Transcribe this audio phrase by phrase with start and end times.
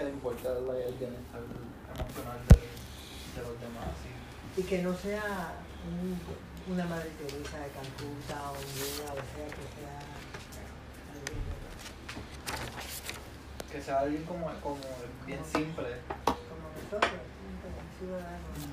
[0.00, 2.56] que le importa el bienestar emocional de,
[3.36, 3.92] de los demás.
[4.56, 5.52] Y que no sea
[5.84, 10.00] un, una Madre Teresa de Calcuta o un Buda, o sea, que sea
[11.12, 11.44] alguien
[13.70, 14.80] Que sea alguien como, como
[15.26, 16.00] bien simple.
[16.24, 17.20] como nosotros,
[17.60, 18.72] como ciudadanos.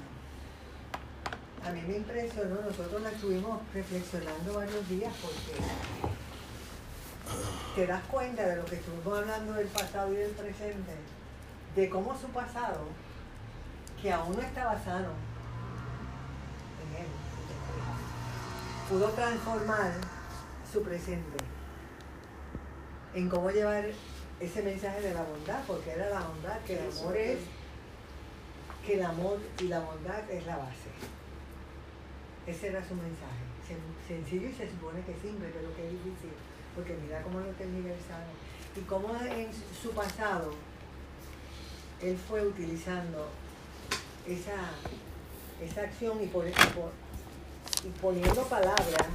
[1.66, 5.62] A mí me impresionó, nosotros la estuvimos reflexionando varios días porque
[7.76, 10.94] te das cuenta de lo que estuvimos hablando del pasado y del presente,
[11.78, 12.86] de cómo su pasado,
[14.02, 15.10] que aún no estaba sano
[16.84, 17.08] en él,
[18.90, 19.92] pudo transformar
[20.72, 21.38] su presente
[23.14, 23.86] en cómo llevar
[24.40, 27.40] ese mensaje de la bondad, porque era la bondad, que el amor es,
[28.86, 30.90] que el amor y la bondad es la base.
[32.48, 33.44] Ese era su mensaje.
[33.68, 36.32] Sen- Sencillo y se supone que simple, pero que es difícil.
[36.76, 38.34] Porque mira cómo lo tergiversaron.
[38.76, 40.54] Y cómo en su pasado
[42.02, 43.28] él fue utilizando
[44.28, 44.72] esa,
[45.62, 46.92] esa acción y, por, por-
[47.84, 49.08] y poniendo palabras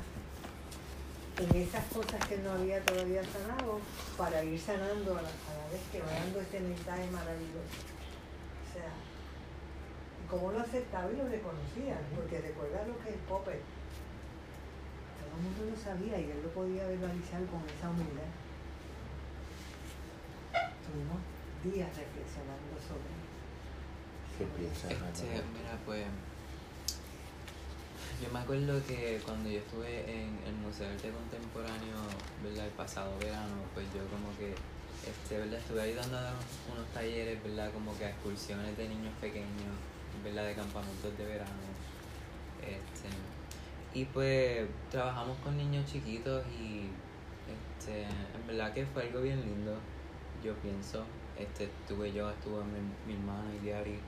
[1.38, 3.80] en esas cosas que no había todavía sanado
[4.18, 7.80] para ir sanando a la, a la vez que va dando este mensaje maravilloso.
[8.68, 8.90] O sea,
[10.30, 13.60] cómo lo aceptaba y lo reconocía, porque recuerda lo que es Popper.
[15.18, 18.30] Todo el mundo lo sabía y él lo podía verbalizar con esa humildad.
[20.86, 21.18] Tuvimos
[21.62, 23.22] días reflexionando sobre
[24.38, 26.04] ¿Qué piensas, Este, mira, pues.
[28.22, 31.98] Yo me acuerdo que cuando yo estuve en el Museo de Arte Contemporáneo,
[32.42, 32.66] ¿verdad?
[32.66, 34.54] El pasado verano, pues yo como que,
[35.08, 35.58] este, ¿verdad?
[35.58, 36.34] Estuve ayudando a dar
[36.72, 37.70] unos talleres, ¿verdad?
[37.72, 39.74] Como que a excursiones de niños pequeños,
[40.24, 40.46] ¿verdad?
[40.46, 41.66] De campamentos de verano.
[42.62, 43.10] Este,
[43.94, 46.86] y pues trabajamos con niños chiquitos y,
[47.50, 49.76] este, en verdad que fue algo bien lindo,
[50.42, 51.04] yo pienso.
[51.38, 53.98] Este, estuve yo, estuvo mi, mi hermana y Diari.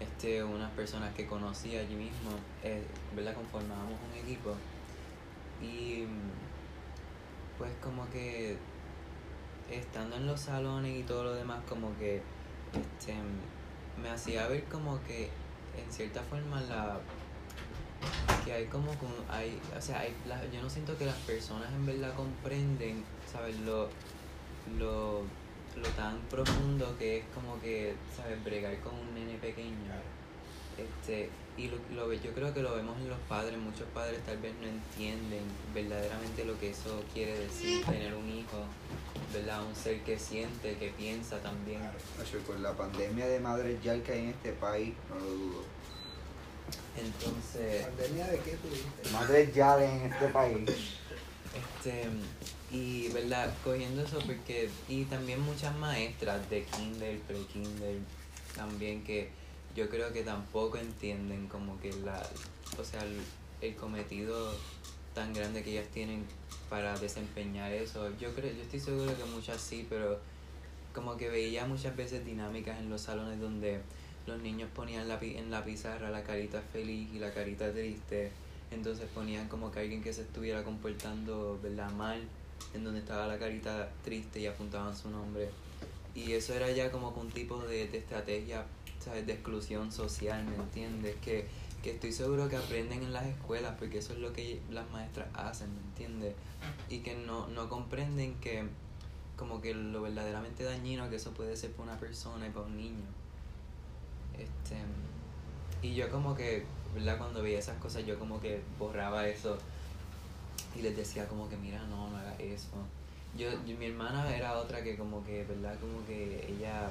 [0.00, 2.30] Este, unas personas que conocí allí mismo,
[2.62, 2.82] eh,
[3.14, 3.34] ¿verdad?
[3.34, 4.54] Conformábamos un equipo.
[5.62, 6.04] Y
[7.58, 8.56] pues como que
[9.70, 12.20] estando en los salones y todo lo demás como que
[12.72, 13.14] este,
[14.00, 15.30] me hacía ver como que
[15.76, 16.98] en cierta forma la
[18.44, 18.90] que hay como
[19.30, 20.14] hay o sea hay
[20.52, 23.88] yo no siento que las personas en verdad comprenden sabes lo
[24.78, 25.22] lo
[25.76, 28.42] lo tan profundo que es como que, ¿sabes?
[28.44, 29.74] Bregar con un nene pequeño.
[30.76, 33.56] Este, y lo, lo ve- yo creo que lo vemos en los padres.
[33.58, 35.42] Muchos padres tal vez no entienden
[35.72, 38.64] verdaderamente lo que eso quiere decir, tener un hijo,
[39.32, 39.64] ¿verdad?
[39.64, 41.80] Un ser que siente, que piensa también.
[42.18, 45.64] Nacho, con la pandemia de madres ya que hay en este país, no lo dudo.
[46.96, 49.10] Entonces, ¿Pandemia de qué tuviste?
[49.12, 50.58] Madres ya en este país.
[51.54, 52.08] Este,
[52.74, 57.98] y verdad, cogiendo eso porque, y también muchas maestras de kinder, pre-kinder,
[58.56, 59.28] también que
[59.76, 62.20] yo creo que tampoco entienden como que la,
[62.76, 63.20] o sea, el,
[63.60, 64.52] el cometido
[65.14, 66.24] tan grande que ellas tienen
[66.68, 68.10] para desempeñar eso.
[68.18, 70.18] Yo creo, yo estoy seguro que muchas sí, pero
[70.92, 73.80] como que veía muchas veces dinámicas en los salones donde
[74.26, 78.30] los niños ponían la, en la pizarra la carita feliz y la carita triste
[78.70, 81.90] entonces ponían como que alguien que se estuviera comportando ¿verdad?
[81.90, 82.22] mal
[82.72, 85.50] en donde estaba la carita triste y apuntaban su nombre
[86.14, 88.64] y eso era ya como que un tipo de, de estrategia
[89.00, 89.26] ¿sabes?
[89.26, 91.16] de exclusión social ¿me entiendes?
[91.16, 91.46] que,
[91.82, 95.28] que estoy seguro que aprenden en las escuelas porque eso es lo que las maestras
[95.34, 96.34] hacen ¿me entiendes?
[96.88, 98.64] y que no, no comprenden que
[99.36, 102.76] como que lo verdaderamente dañino que eso puede ser para una persona y para un
[102.76, 103.04] niño
[104.38, 104.76] este
[105.82, 106.64] y yo como que
[106.94, 109.58] verdad cuando veía esas cosas yo como que borraba eso
[110.76, 112.68] y les decía como que mira no no hagas eso
[113.36, 116.88] yo, yo- mi hermana era otra que como que verdad como que ella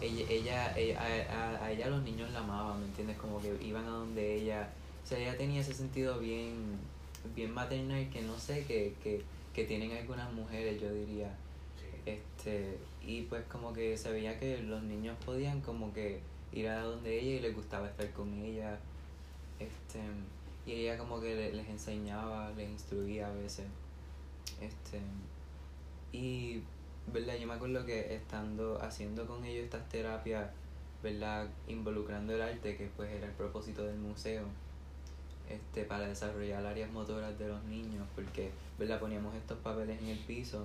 [0.00, 3.54] ella, ella, ella- a, a- a ella los niños la amaban me entiendes como que
[3.64, 4.68] iban a donde ella.
[5.04, 6.78] O sea ella tenía ese sentido bien
[7.34, 9.22] bien maternal que no sé que, que,
[9.54, 11.30] que tienen algunas mujeres yo diría.
[12.06, 16.20] Este y pues como que se veía que los niños podían como que
[16.52, 18.78] ir a donde ella y les gustaba estar con ella.
[19.60, 20.00] Este
[20.66, 23.66] y ella como que le- les enseñaba les instruía a veces.
[24.60, 25.00] Este
[26.12, 26.60] y
[27.12, 30.50] verdad yo me acuerdo que estando haciendo con ellos estas terapias
[31.02, 34.44] verdad involucrando el arte que pues era el propósito del museo
[35.50, 40.18] este para desarrollar áreas motoras de los niños porque verdad poníamos estos papeles en el
[40.20, 40.64] piso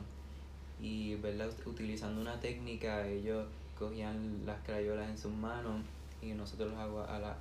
[0.82, 3.46] y verdad Ut- utilizando una técnica ellos
[3.78, 5.82] cogían las crayolas en sus manos
[6.22, 6.80] y nosotros los,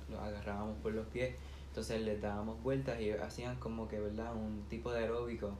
[0.09, 1.35] los agarrábamos por los pies
[1.79, 5.51] entonces les dábamos vueltas y hacían como que verdad un tipo de aeróbico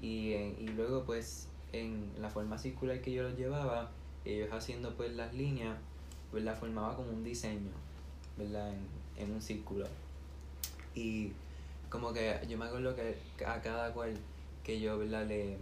[0.00, 3.90] y, eh, y luego pues en la forma circular que yo los llevaba
[4.24, 5.76] ellos haciendo pues las líneas,
[6.32, 6.56] ¿verdad?
[6.56, 7.72] Formaba como un diseño,
[8.36, 8.72] ¿verdad?
[8.72, 9.86] En, en un círculo.
[10.94, 11.32] Y
[11.90, 14.14] como que yo me acuerdo que a cada cual
[14.62, 15.26] que yo, ¿verdad?
[15.26, 15.56] Le,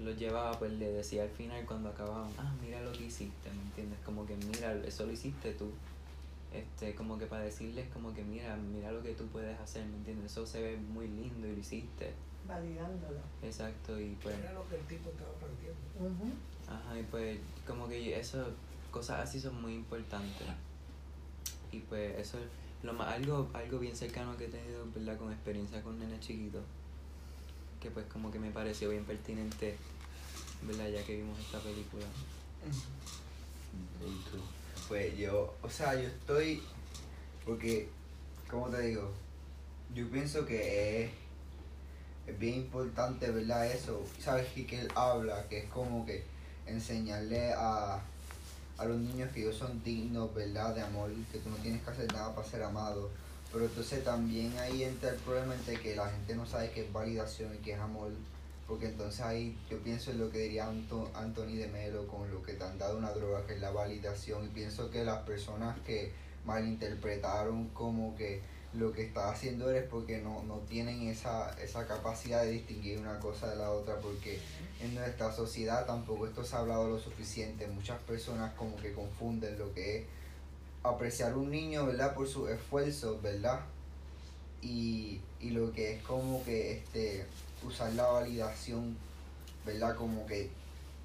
[0.00, 3.62] lo llevaba, pues le decía al final cuando acababan, ah, mira lo que hiciste, ¿me
[3.62, 4.00] entiendes?
[4.04, 5.70] Como que mira, eso lo hiciste tú.
[6.54, 9.96] Este, como que para decirles como que mira, mira lo que tú puedes hacer, ¿me
[9.96, 10.30] entiendes?
[10.30, 12.14] Eso se ve muy lindo y lo hiciste.
[12.46, 13.18] Validándolo.
[13.42, 14.38] Exacto, y pues...
[14.38, 15.30] Era lo que el tipo estaba.
[15.30, 16.32] Ujú.
[16.68, 18.46] Ajá, y pues como que eso,
[18.92, 20.46] cosas así son muy importantes.
[21.72, 22.44] Y pues eso es
[22.84, 25.18] lo más, algo, algo bien cercano que he tenido, ¿verdad?
[25.18, 26.62] Con experiencia con nenes chiquitos.
[27.80, 29.76] Que pues como que me pareció bien pertinente,
[30.62, 30.88] ¿verdad?
[30.88, 32.06] Ya que vimos esta película.
[34.00, 34.38] ¿Y tú?
[34.94, 36.62] Yo, o sea, yo estoy,
[37.44, 37.88] porque,
[38.48, 39.10] ¿cómo te digo?
[39.92, 41.10] Yo pienso que es,
[42.26, 43.66] es bien importante, ¿verdad?
[43.66, 44.46] Eso, ¿sabes?
[44.56, 46.24] Y que él habla, que es como que
[46.66, 48.00] enseñarle a,
[48.78, 50.74] a los niños que ellos son dignos, ¿verdad?
[50.74, 53.10] De amor, que tú no tienes que hacer nada para ser amado.
[53.52, 56.92] Pero entonces también ahí entra el problema entre que la gente no sabe qué es
[56.92, 58.10] validación y qué es amor.
[58.66, 62.42] Porque entonces ahí yo pienso en lo que diría Anto- Anthony de Melo con lo
[62.42, 64.44] que te han dado una droga, que es la validación.
[64.44, 66.12] Y pienso que las personas que
[66.46, 68.40] malinterpretaron como que
[68.72, 73.20] lo que está haciendo eres porque no, no tienen esa, esa capacidad de distinguir una
[73.20, 73.96] cosa de la otra.
[74.00, 74.40] Porque
[74.80, 77.66] en nuestra sociedad tampoco esto se ha hablado lo suficiente.
[77.66, 80.04] Muchas personas como que confunden lo que es
[80.82, 82.14] apreciar un niño, ¿verdad?
[82.14, 83.60] Por sus esfuerzos, ¿verdad?
[84.62, 87.26] Y, y lo que es como que este
[87.66, 88.96] usar la validación,
[89.64, 89.96] ¿verdad?
[89.96, 90.50] Como que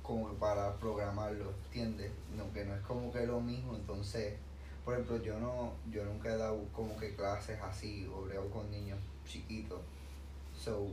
[0.09, 2.11] como que para programarlo, ¿entiendes?
[2.35, 4.33] No, que no es como que lo mismo, entonces,
[4.83, 8.71] por ejemplo, yo no, yo nunca he dado como que clases así, o brego con
[8.71, 8.97] niños
[9.27, 9.79] chiquitos.
[10.57, 10.87] So,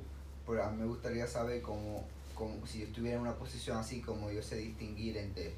[0.47, 2.05] pero a mí me gustaría saber cómo,
[2.35, 5.55] cómo, si yo estuviera en una posición así, como yo sé distinguir entre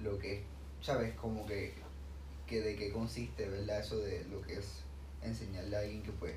[0.00, 0.40] lo que es,
[0.80, 1.12] ¿sabes?
[1.16, 1.74] Como que,
[2.46, 3.80] que de qué consiste, ¿verdad?
[3.80, 4.84] Eso de lo que es
[5.20, 6.34] enseñarle a alguien que pues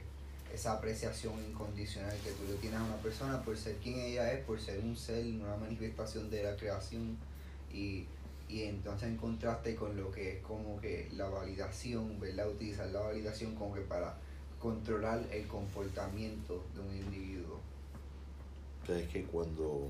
[0.53, 4.45] esa apreciación incondicional que tú le tienes a una persona por ser quien ella es,
[4.45, 7.17] por ser un ser, una manifestación de la creación
[7.73, 8.05] y,
[8.47, 12.49] y entonces en contraste con lo que es como que la validación, ¿verdad?
[12.49, 14.15] Utilizar la validación como que para
[14.59, 17.59] controlar el comportamiento de un individuo.
[18.87, 19.87] Es que cuando,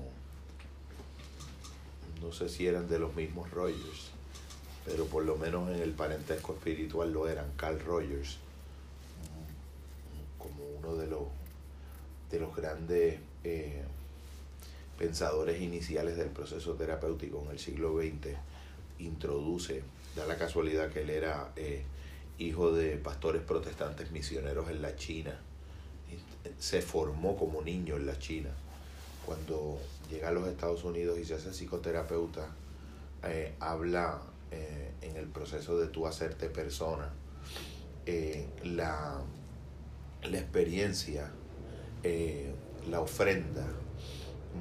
[2.22, 4.12] no sé si eran de los mismos Rogers,
[4.86, 8.38] pero por lo menos en el parentesco espiritual lo eran, Carl Rogers,
[10.84, 11.22] uno de los,
[12.30, 13.82] de los grandes eh,
[14.98, 18.36] pensadores iniciales del proceso terapéutico en el siglo XX,
[18.98, 19.82] introduce,
[20.14, 21.82] da la casualidad que él era eh,
[22.38, 25.38] hijo de pastores protestantes misioneros en la China,
[26.58, 28.50] se formó como niño en la China.
[29.24, 29.78] Cuando
[30.10, 32.48] llega a los Estados Unidos y se hace psicoterapeuta,
[33.24, 34.20] eh, habla
[34.50, 37.10] eh, en el proceso de tú hacerte persona,
[38.06, 39.20] eh, la,
[40.24, 41.30] la experiencia,
[42.02, 42.54] eh,
[42.88, 43.66] la ofrenda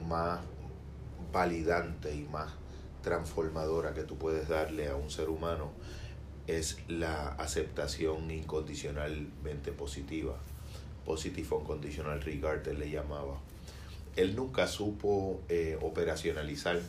[0.07, 0.41] más
[1.31, 2.51] validante y más
[3.01, 5.71] transformadora que tú puedes darle a un ser humano
[6.47, 10.35] es la aceptación incondicionalmente positiva.
[11.05, 13.37] Positive Unconditional Regard, él le llamaba.
[14.15, 16.79] Él nunca supo eh, operacionalizar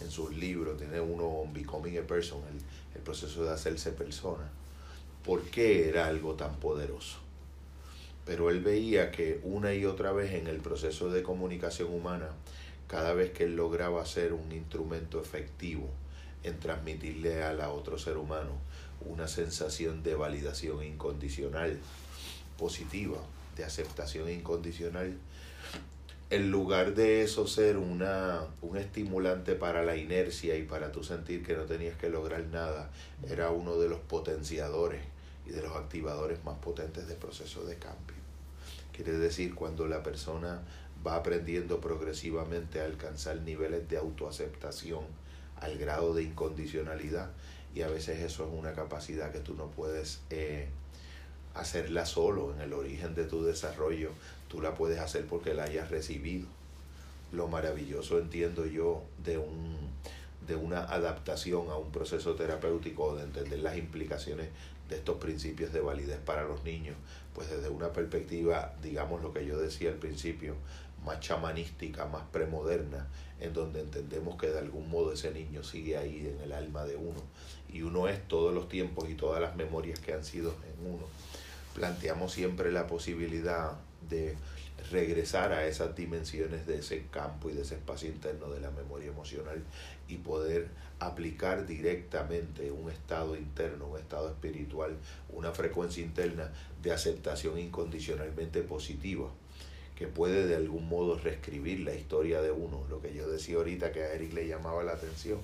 [0.00, 2.60] en sus libros, tiene uno Becoming a Person, el,
[2.94, 4.48] el proceso de hacerse persona.
[5.24, 7.27] ¿Por qué era algo tan poderoso?
[8.28, 12.28] Pero él veía que una y otra vez en el proceso de comunicación humana,
[12.86, 15.88] cada vez que él lograba ser un instrumento efectivo
[16.42, 18.50] en transmitirle a la otro ser humano
[19.00, 21.78] una sensación de validación incondicional,
[22.58, 23.16] positiva,
[23.56, 25.16] de aceptación incondicional,
[26.28, 31.42] en lugar de eso ser una, un estimulante para la inercia y para tú sentir
[31.42, 32.90] que no tenías que lograr nada,
[33.26, 35.00] era uno de los potenciadores
[35.46, 38.17] y de los activadores más potentes del proceso de cambio.
[38.98, 40.60] Quiere decir, cuando la persona
[41.06, 45.04] va aprendiendo progresivamente a alcanzar niveles de autoaceptación
[45.60, 47.30] al grado de incondicionalidad,
[47.76, 50.66] y a veces eso es una capacidad que tú no puedes eh,
[51.54, 54.10] hacerla solo en el origen de tu desarrollo,
[54.48, 56.48] tú la puedes hacer porque la hayas recibido.
[57.30, 59.76] Lo maravilloso entiendo yo de un
[60.48, 64.48] de una adaptación a un proceso terapéutico, de entender las implicaciones
[64.88, 66.96] de estos principios de validez para los niños,
[67.38, 70.56] pues desde una perspectiva, digamos lo que yo decía al principio,
[71.04, 73.06] más chamanística, más premoderna,
[73.38, 76.96] en donde entendemos que de algún modo ese niño sigue ahí en el alma de
[76.96, 77.22] uno
[77.72, 81.04] y uno es todos los tiempos y todas las memorias que han sido en uno.
[81.76, 83.74] Planteamos siempre la posibilidad
[84.10, 84.34] de
[84.90, 89.08] regresar a esas dimensiones de ese campo y de ese espacio interno de la memoria
[89.08, 89.62] emocional
[90.08, 90.68] y poder
[90.98, 94.96] aplicar directamente un estado interno, un estado espiritual,
[95.30, 96.50] una frecuencia interna
[96.82, 99.28] de aceptación incondicionalmente positiva
[99.98, 103.90] que puede de algún modo reescribir la historia de uno, lo que yo decía ahorita
[103.90, 105.40] que a Eric le llamaba la atención,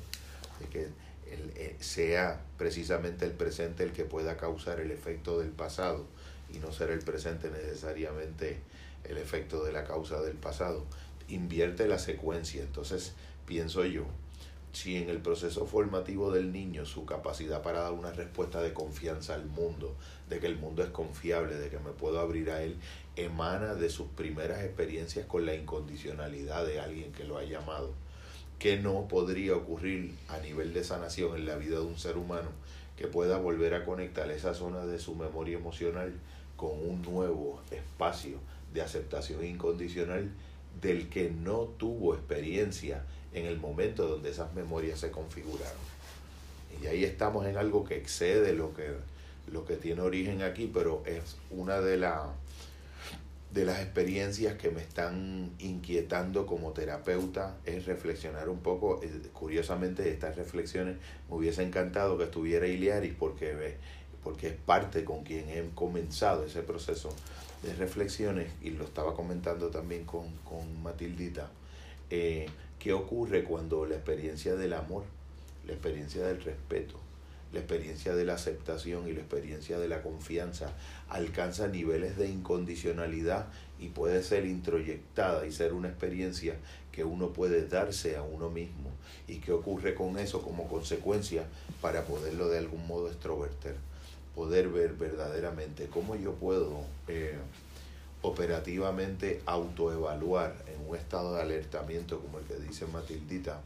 [0.61, 0.89] de que
[1.27, 6.07] eh, sea precisamente el presente el que pueda causar el efecto del pasado
[6.53, 8.59] y no ser el presente necesariamente
[9.05, 10.85] el efecto de la causa del pasado.
[11.29, 13.15] Invierte la secuencia, entonces
[13.47, 14.05] pienso yo,
[14.75, 19.35] si en el proceso formativo del niño su capacidad para dar una respuesta de confianza
[19.35, 19.95] al mundo,
[20.29, 22.77] de que el mundo es confiable, de que me puedo abrir a él,
[23.15, 27.93] emana de sus primeras experiencias con la incondicionalidad de alguien que lo ha llamado,
[28.59, 32.49] que no podría ocurrir a nivel de sanación en la vida de un ser humano
[32.97, 36.13] que pueda volver a conectar esa zona de su memoria emocional
[36.57, 38.39] con un nuevo espacio
[38.75, 40.31] de aceptación incondicional
[40.83, 45.95] del que no tuvo experiencia en el momento donde esas memorias se configuraron.
[46.83, 48.91] Y ahí estamos en algo que excede lo que,
[49.53, 52.33] lo que tiene origen aquí, pero es una de, la,
[53.53, 59.01] de las experiencias que me están inquietando como terapeuta, es reflexionar un poco.
[59.05, 60.97] Eh, curiosamente, estas reflexiones
[61.29, 63.77] me hubiese encantado que estuviera Iliaris porque,
[64.25, 67.15] porque es parte con quien he comenzado ese proceso
[67.65, 71.51] de reflexiones y lo estaba comentando también con, con Matildita.
[72.11, 72.47] Eh,
[72.79, 75.05] ¿Qué ocurre cuando la experiencia del amor,
[75.67, 77.01] la experiencia del respeto,
[77.53, 80.73] la experiencia de la aceptación y la experiencia de la confianza
[81.09, 83.47] alcanza niveles de incondicionalidad
[83.79, 86.57] y puede ser introyectada y ser una experiencia
[86.93, 88.91] que uno puede darse a uno mismo?
[89.29, 91.45] ¿Y qué ocurre con eso como consecuencia
[91.81, 93.77] para poderlo de algún modo extroverter?
[94.35, 96.81] Poder ver verdaderamente cómo yo puedo...
[97.09, 97.39] Eh,
[98.25, 103.61] operativamente autoevaluar en un estado de alertamiento como el que dice Matildita,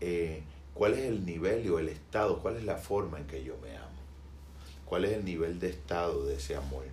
[0.00, 0.42] eh,
[0.74, 3.76] cuál es el nivel o el estado, cuál es la forma en que yo me
[3.76, 3.98] amo,
[4.84, 6.84] cuál es el nivel de estado de ese amor,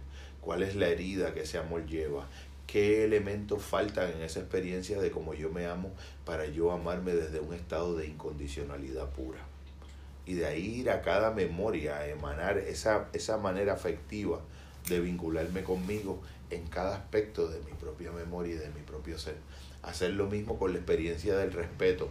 [0.41, 2.27] cuál es la herida que ese amor lleva,
[2.65, 5.91] qué elementos faltan en esa experiencia de cómo yo me amo
[6.25, 9.52] para yo amarme desde un estado de incondicionalidad pura.
[10.25, 14.39] Y de ahí ir a cada memoria, a emanar esa, esa manera afectiva
[14.89, 19.35] de vincularme conmigo en cada aspecto de mi propia memoria y de mi propio ser.
[19.81, 22.09] Hacer lo mismo con la experiencia del respeto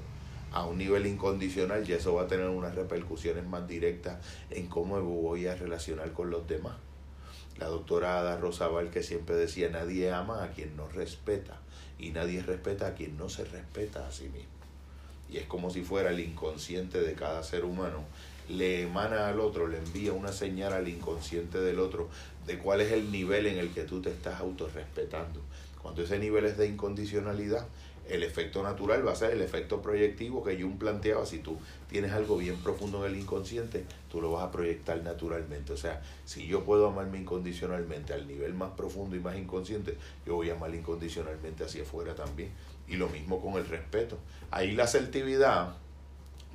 [0.53, 4.19] a un nivel incondicional y eso va a tener unas repercusiones más directas
[4.51, 6.75] en cómo voy a relacionar con los demás.
[7.59, 11.61] La doctora Ada Rosabal que siempre decía, nadie ama a quien no respeta
[11.99, 14.62] y nadie respeta a quien no se respeta a sí mismo.
[15.33, 18.05] Y es como si fuera el inconsciente de cada ser humano
[18.49, 22.09] le emana al otro, le envía una señal al inconsciente del otro
[22.47, 25.41] de cuál es el nivel en el que tú te estás autorrespetando.
[25.81, 27.67] Cuando ese nivel es de incondicionalidad,
[28.09, 31.25] el efecto natural va a ser el efecto proyectivo que Jung planteaba.
[31.25, 31.57] Si tú
[31.89, 35.73] tienes algo bien profundo en el inconsciente, tú lo vas a proyectar naturalmente.
[35.73, 39.97] O sea, si yo puedo amarme incondicionalmente al nivel más profundo y más inconsciente,
[40.27, 42.51] yo voy a amar incondicionalmente hacia afuera también.
[42.93, 44.19] Y lo mismo con el respeto.
[44.51, 45.75] Ahí la asertividad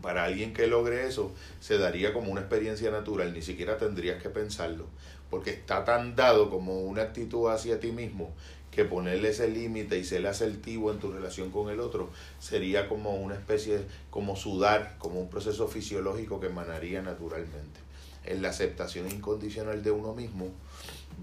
[0.02, 4.30] para alguien que logre eso, se daría como una experiencia natural, ni siquiera tendrías que
[4.30, 4.86] pensarlo,
[5.30, 8.32] porque está tan dado como una actitud hacia ti mismo
[8.72, 13.16] que ponerle ese límite y ser asertivo en tu relación con el otro sería como
[13.16, 13.80] una especie,
[14.12, 17.80] como sudar, como un proceso fisiológico que emanaría naturalmente.
[18.24, 20.52] En la aceptación incondicional de uno mismo,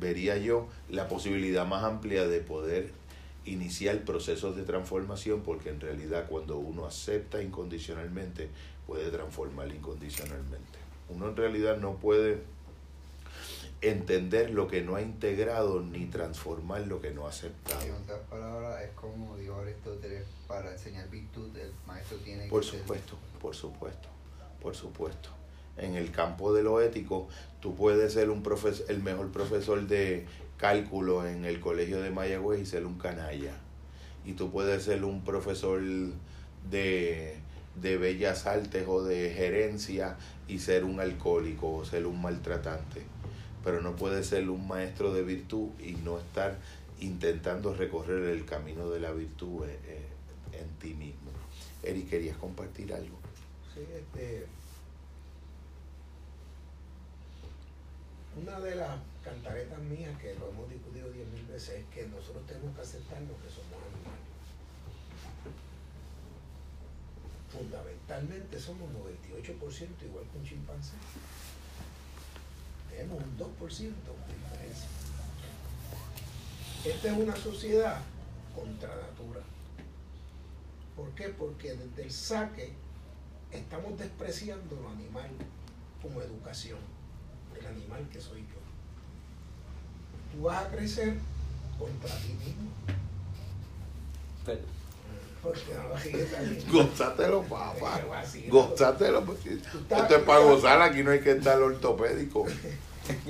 [0.00, 2.90] vería yo la posibilidad más amplia de poder
[3.44, 8.48] iniciar procesos de transformación porque en realidad cuando uno acepta incondicionalmente
[8.86, 10.78] puede transformar incondicionalmente.
[11.08, 12.42] Uno en realidad no puede
[13.80, 17.82] entender lo que no ha integrado ni transformar lo que no ha aceptado.
[17.84, 22.68] En otras palabras, es como dijo Aristóteles, para enseñar virtud el maestro tiene por que
[22.68, 24.08] supuesto, por supuesto,
[24.62, 25.28] por supuesto.
[25.76, 27.28] En el campo de lo ético,
[27.60, 30.24] tú puedes ser un profesor, el mejor profesor de
[30.56, 33.54] cálculo en el colegio de Mayagüez y ser un canalla.
[34.24, 35.82] Y tú puedes ser un profesor
[36.70, 37.36] de,
[37.80, 40.16] de bellas artes o de gerencia
[40.48, 43.02] y ser un alcohólico o ser un maltratante.
[43.62, 46.58] Pero no puedes ser un maestro de virtud y no estar
[47.00, 51.30] intentando recorrer el camino de la virtud eh, eh, en ti mismo.
[51.82, 53.18] Eri, ¿querías compartir algo?
[53.74, 54.46] Sí, este,
[58.36, 62.46] una de las cantaretas mías, que lo hemos discutido diez mil veces, es que nosotros
[62.46, 64.34] tenemos que aceptar lo que somos animales.
[67.50, 70.94] Fundamentalmente somos 98% igual que un chimpancé.
[72.90, 74.88] Tenemos un 2% de diferencia.
[76.84, 78.00] esta es una sociedad
[78.54, 79.40] contra natura.
[80.96, 81.28] ¿Por qué?
[81.28, 82.72] Porque desde el saque
[83.50, 85.30] estamos despreciando lo animal
[86.02, 86.78] como educación,
[87.64, 88.54] el animal que soy yo.
[90.36, 91.14] Tú vas a crecer
[91.78, 92.70] contra ti mismo.
[94.46, 94.60] Pero,
[95.42, 96.84] Porque no lo.
[96.84, 98.00] Gózatelo, papá.
[98.48, 99.24] Gózatelo.
[99.24, 102.46] porque estás- Esto es para gozar, aquí no hay que estar ortopédico.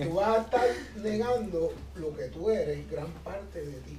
[0.02, 0.66] Tú vas a estar
[1.02, 3.98] negando lo que tú eres, gran parte de ti.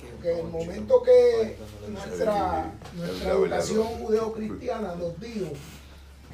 [0.00, 1.56] Porque en el momento que
[1.88, 5.46] nuestra, nuestra educación judeocristiana nos dijo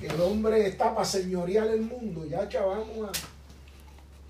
[0.01, 3.13] que el hombre está para señorear el mundo, ya chavamos a...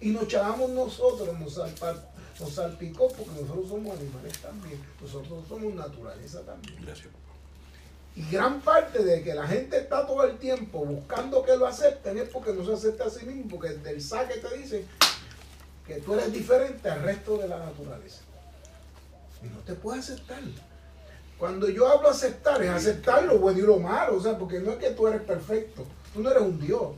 [0.00, 2.04] Y nos chavamos nosotros, nos, salpa-
[2.38, 6.76] nos salpicó porque nosotros somos animales también, nosotros somos naturaleza también.
[6.84, 7.08] Gracias.
[8.14, 12.18] Y gran parte de que la gente está todo el tiempo buscando que lo acepten
[12.18, 14.86] es porque no se acepta a sí mismo, porque del saque te dicen
[15.86, 18.20] que tú eres diferente al resto de la naturaleza.
[19.42, 20.40] Y no te puedes aceptar.
[21.38, 24.72] Cuando yo hablo aceptar, es aceptar lo bueno y lo malo, o sea, porque no
[24.72, 26.88] es que tú eres perfecto, tú no eres un Dios,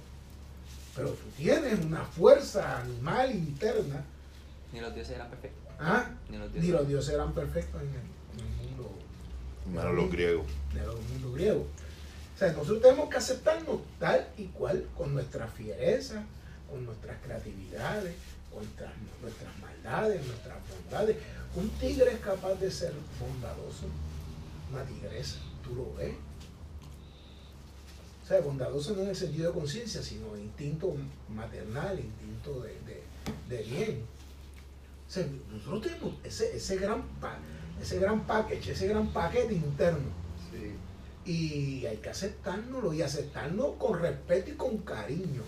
[0.97, 4.03] pero tú tienes una fuerza animal interna.
[4.73, 5.73] ni los dioses eran perfectos.
[5.79, 6.07] ¿ah?
[6.31, 6.71] Ni los Ni dioses.
[6.81, 8.91] los dioses eran perfectos en el, en el mundo
[9.67, 10.47] Hermano, los griegos.
[10.75, 11.67] de los mundo griego.
[12.35, 16.25] O sea, nosotros tenemos que aceptarnos tal y cual, con nuestras fierezas,
[16.71, 18.15] con nuestras creatividades,
[18.51, 21.17] con nuestras, nuestras maldades, nuestras bondades.
[21.55, 23.85] Un tigre es capaz de ser bondadoso,
[24.71, 26.15] una tigresa, tú lo ves.
[28.25, 30.95] O sea, bondadoso no en el sentido de conciencia, sino instinto
[31.29, 33.03] maternal, instinto de, de-
[33.49, 34.03] de bien.
[35.09, 37.39] O sea, nosotros tenemos ese, ese, gran pa-
[37.83, 40.09] ese gran package, ese gran paquete interno.
[40.53, 40.73] Sí.
[41.31, 45.43] Y hay que aceptárnoslo y aceptarnos con respeto y con cariño,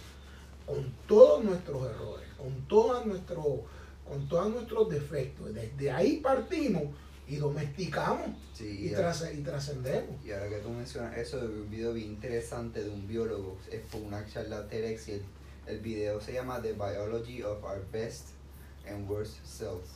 [0.66, 3.62] con todos nuestros errores, con, todas nuestro,
[4.08, 5.54] con todos nuestros defectos.
[5.54, 6.82] Desde ahí partimos
[7.32, 10.24] y domesticamos Sí, y, y trascendemos.
[10.24, 13.80] Y ahora que tú mencionas eso, de un video bien interesante de un biólogo, es
[13.90, 15.22] por una charla TEDx y el,
[15.66, 18.28] el video se llama The Biology of Our Best
[18.86, 19.88] and Worst Selves.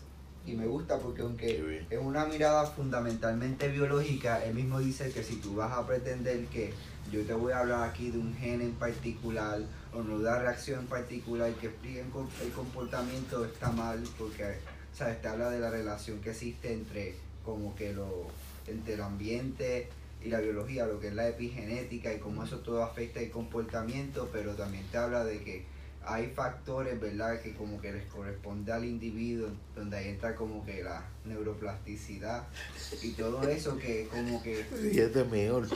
[0.47, 5.37] Y me gusta porque aunque es una mirada fundamentalmente biológica, él mismo dice que si
[5.37, 6.73] tú vas a pretender que
[7.13, 9.61] yo te voy a hablar aquí de un gen en particular
[9.93, 12.11] o no de una reacción en particular que expliquen
[12.43, 14.55] el comportamiento está mal porque
[14.95, 18.27] sabes te habla de la relación que existe entre como que lo
[18.67, 19.89] entre el ambiente
[20.23, 24.29] y la biología, lo que es la epigenética y cómo eso todo afecta el comportamiento,
[24.33, 25.65] pero también te habla de que
[26.09, 30.83] hay factores, ¿verdad?, que como que les corresponde al individuo, donde ahí entra como que
[30.83, 32.45] la neuroplasticidad
[33.03, 35.67] y todo eso que como que este es mejor.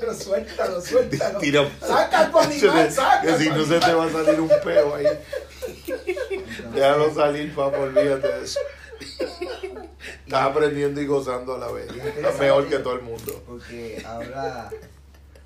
[0.00, 1.38] Pero suéltalo, suéltalo.
[1.40, 4.94] Tira- Saca tu animal, saca Que si no se te va a salir un peo
[4.96, 5.06] ahí.
[5.06, 8.60] entonces, Déjalo salir, papá, olvídate de eso.
[10.26, 11.88] Estás aprendiendo y gozando a la vez.
[11.90, 13.42] Estás mejor que todo el mundo.
[13.46, 14.70] porque habla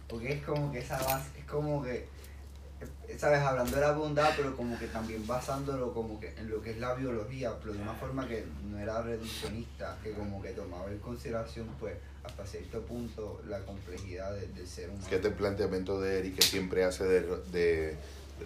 [0.08, 2.06] porque es como que esa base es como que
[3.18, 6.70] sabes hablando de la bondad pero como que también basándolo como que en lo que
[6.70, 10.86] es la biología pero de una forma que no era reduccionista que como que tomaba
[10.90, 16.00] en consideración pues hasta cierto punto la complejidad de- del ser humano Que este planteamiento
[16.00, 17.96] de Eric que siempre hace de, de,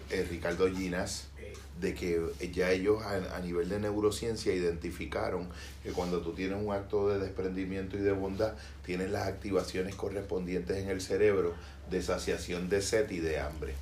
[0.09, 5.49] eh, Ricardo Eh, de que ya ellos a, a nivel de neurociencia identificaron
[5.81, 8.53] que cuando tú tienes un acto de desprendimiento y de bondad,
[8.85, 11.55] tienes las activaciones correspondientes en el cerebro
[11.89, 13.73] de saciación de sed y de hambre.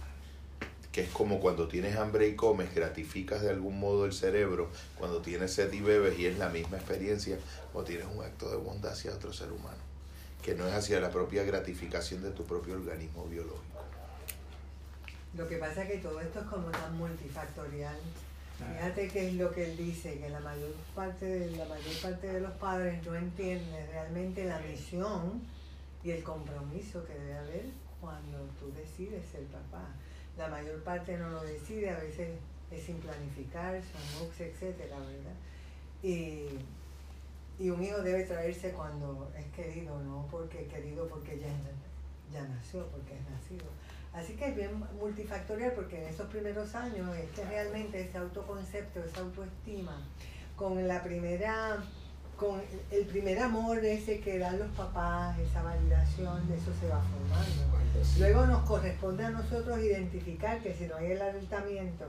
[0.92, 5.22] Que es como cuando tienes hambre y comes, gratificas de algún modo el cerebro, cuando
[5.22, 7.38] tienes sed y bebes, y es la misma experiencia
[7.72, 9.80] cuando tienes un acto de bondad hacia otro ser humano,
[10.42, 13.71] que no es hacia la propia gratificación de tu propio organismo biológico.
[15.36, 17.98] Lo que pasa es que todo esto es como tan multifactorial.
[18.58, 22.28] Fíjate que es lo que él dice, que la mayor parte de, la mayor parte
[22.28, 25.42] de los padres no entienden realmente la misión
[26.04, 27.66] y el compromiso que debe haber
[28.00, 29.88] cuando tú decides ser papá.
[30.38, 32.30] La mayor parte no lo decide, a veces
[32.70, 35.36] es sin planificar, son moocs, etcétera, ¿verdad?
[36.04, 36.60] Y,
[37.60, 41.50] y un hijo debe traerse cuando es querido, no porque querido porque ya,
[42.32, 43.66] ya nació, porque es nacido.
[44.14, 49.00] Así que es bien multifactorial porque en esos primeros años es que realmente ese autoconcepto,
[49.00, 50.02] esa autoestima,
[50.58, 51.78] con la primera,
[52.36, 57.02] con el primer amor ese que dan los papás, esa validación, de eso se va
[57.02, 57.72] formando.
[58.20, 62.06] Luego nos corresponde a nosotros identificar que si no hay el alertamiento,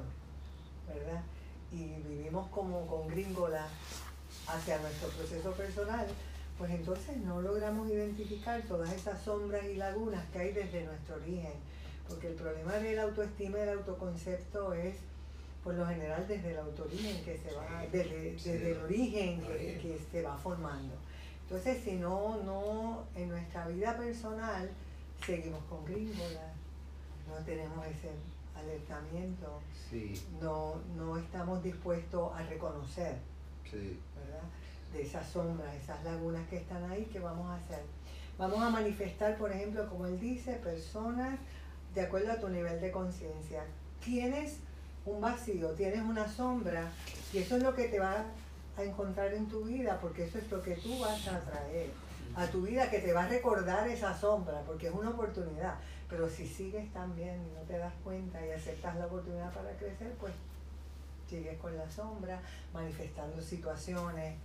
[0.88, 1.22] ¿verdad?
[1.70, 3.66] Y vivimos como con gringola
[4.48, 6.06] hacia nuestro proceso personal,
[6.58, 11.52] pues entonces no logramos identificar todas esas sombras y lagunas que hay desde nuestro origen.
[12.12, 14.96] Porque el problema de la autoestima y el autoconcepto es
[15.64, 20.36] por lo general desde el autorigen que se va, desde, el origen que, se va
[20.36, 20.94] formando.
[21.44, 24.68] Entonces, si no, no, en nuestra vida personal
[25.24, 26.52] seguimos con gringolas,
[27.28, 28.10] no tenemos ese
[28.54, 33.16] alertamiento, Sí, no, no estamos dispuestos a reconocer,
[33.70, 33.98] sí.
[34.16, 34.44] ¿verdad?
[34.92, 37.82] De esas sombras, esas lagunas que están ahí, ¿qué vamos a hacer?
[38.38, 41.38] Vamos a manifestar, por ejemplo, como él dice, personas
[41.94, 43.64] de acuerdo a tu nivel de conciencia.
[44.04, 44.58] Tienes
[45.04, 46.90] un vacío, tienes una sombra,
[47.32, 48.24] y eso es lo que te va
[48.76, 51.90] a encontrar en tu vida, porque eso es lo que tú vas a traer
[52.34, 55.74] a tu vida, que te va a recordar esa sombra, porque es una oportunidad.
[56.08, 59.70] Pero si sigues tan bien y no te das cuenta y aceptas la oportunidad para
[59.76, 60.32] crecer, pues
[61.28, 62.40] sigues con la sombra,
[62.72, 64.36] manifestando situaciones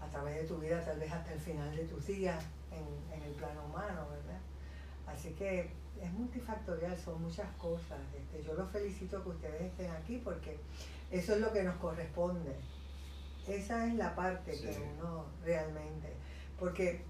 [0.00, 3.22] a través de tu vida, tal vez hasta el final de tus días en, en
[3.22, 4.40] el plano humano, ¿verdad?
[5.06, 7.98] Así que es multifactorial, son muchas cosas.
[8.16, 10.58] Este, yo los felicito que ustedes estén aquí porque
[11.10, 12.54] eso es lo que nos corresponde.
[13.46, 16.12] Esa es la parte que uno realmente,
[16.58, 17.02] porque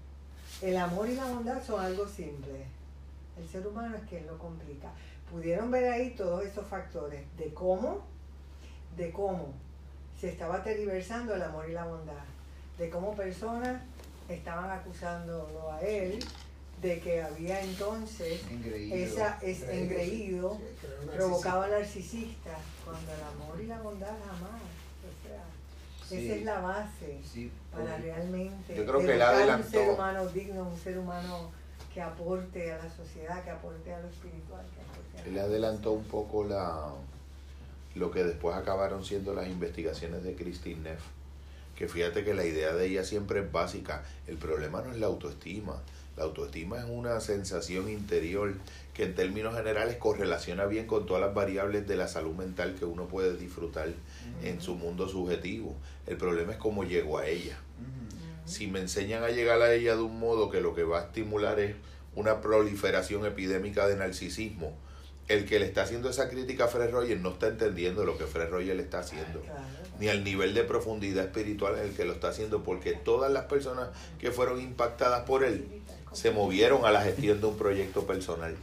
[0.61, 2.65] el amor y la bondad son algo simple.
[3.37, 4.91] El ser humano es quien lo complica.
[5.31, 8.01] Pudieron ver ahí todos esos factores de cómo,
[8.97, 9.53] de cómo
[10.19, 12.23] se estaba tergiversando el amor y la bondad,
[12.77, 13.81] de cómo personas
[14.29, 16.19] estaban acusándolo a él
[16.83, 18.95] de que había entonces Engreído.
[18.95, 21.15] esa es engreído, Sí, creo narcisista.
[21.17, 22.51] provocaba narcisista,
[22.85, 24.61] cuando el amor y la bondad jamás.
[25.01, 25.43] O sea,
[26.07, 26.25] Sí.
[26.27, 30.63] esa es la base Sí, para realmente Yo creo que él un ser humano digno,
[30.69, 31.51] un ser humano
[31.93, 35.43] que aporte a la sociedad, que aporte a lo espiritual, que aporte a Él la
[35.43, 36.89] adelantó un poco la
[37.95, 41.01] lo que después acabaron siendo las investigaciones de Christine Neff.
[41.77, 44.03] Que fíjate que la idea de ella siempre es básica.
[44.27, 45.79] El problema no es la autoestima.
[46.15, 48.53] La autoestima es una sensación interior
[48.93, 52.85] que en términos generales correlaciona bien con todas las variables de la salud mental que
[52.85, 53.89] uno puede disfrutar
[54.43, 55.75] en su mundo subjetivo.
[56.05, 57.57] El problema es cómo llego a ella.
[58.45, 61.03] Si me enseñan a llegar a ella de un modo que lo que va a
[61.05, 61.75] estimular es
[62.15, 64.73] una proliferación epidémica de narcisismo,
[65.29, 68.25] el que le está haciendo esa crítica a Fred Rogers no está entendiendo lo que
[68.25, 69.61] Fred Rogers le está haciendo, Claro.
[69.97, 73.45] ni al nivel de profundidad espiritual en el que lo está haciendo, porque todas las
[73.45, 75.65] personas que fueron impactadas por él
[76.13, 78.55] se movieron a la gestión de un proyecto personal.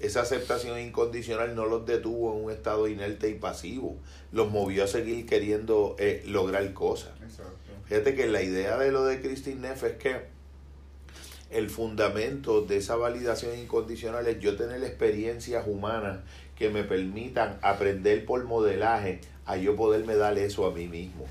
[0.00, 3.96] Esa aceptación incondicional no los detuvo en un estado inerte y pasivo,
[4.32, 7.12] los movió a seguir queriendo eh, lograr cosas.
[7.22, 7.54] Exacto.
[7.86, 10.34] Fíjate que la idea de lo de Christine Neff es que
[11.50, 16.20] el fundamento de esa validación incondicional es yo tener experiencias humanas
[16.56, 21.26] que me permitan aprender por modelaje a yo poderme dar eso a mí mismo.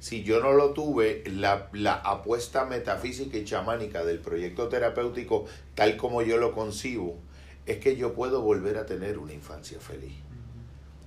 [0.00, 5.96] Si yo no lo tuve, la, la apuesta metafísica y chamánica del proyecto terapéutico, tal
[5.96, 7.16] como yo lo concibo,
[7.66, 10.14] es que yo puedo volver a tener una infancia feliz.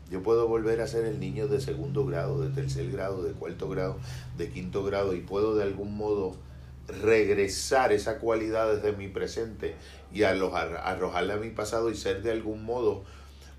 [0.10, 3.70] Yo puedo volver a ser el niño de segundo grado, de tercer grado, de cuarto
[3.70, 3.98] grado,
[4.38, 6.36] de quinto grado y puedo de algún modo
[7.02, 9.76] regresar esa cualidad desde mi presente
[10.14, 13.04] y arrojar, arrojarla a mi pasado y ser de algún modo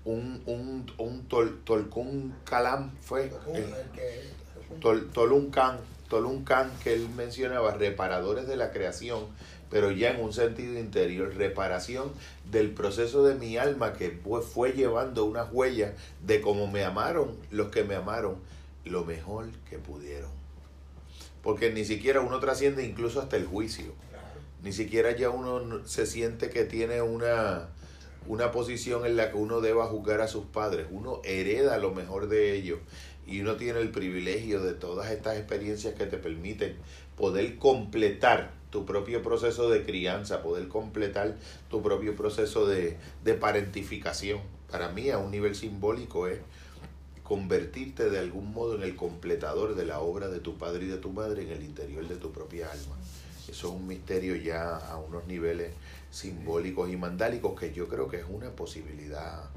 [0.05, 4.42] un, un, un tol, Tolkun Kalam fue el- que-
[4.79, 9.25] Tol, Toluncan, Toluncan que él mencionaba, reparadores de la creación,
[9.69, 12.11] pero ya en un sentido interior, reparación
[12.51, 15.93] del proceso de mi alma que fue, fue llevando unas huellas
[16.25, 18.35] de cómo me amaron los que me amaron
[18.85, 20.29] lo mejor que pudieron.
[21.41, 23.93] Porque ni siquiera uno trasciende incluso hasta el juicio.
[24.63, 27.67] Ni siquiera ya uno no- se siente que tiene una,
[28.27, 30.87] una posición en la que uno deba juzgar a sus padres.
[30.91, 32.79] Uno hereda lo mejor de ellos
[33.25, 36.75] y uno tiene el privilegio de todas estas experiencias que te permiten
[37.15, 41.35] poder completar tu propio proceso de crianza, poder completar
[41.69, 44.39] tu propio proceso de, de parentificación.
[44.69, 46.39] Para mí, a un nivel simbólico, es
[47.23, 50.97] convertirte de algún modo en el completador de la obra de tu padre y de
[50.97, 52.95] tu madre en el interior de tu propia alma.
[53.47, 55.73] Eso es un misterio ya a unos niveles
[56.11, 59.49] simbólicos y mandálicos que yo creo que es una posibilidad,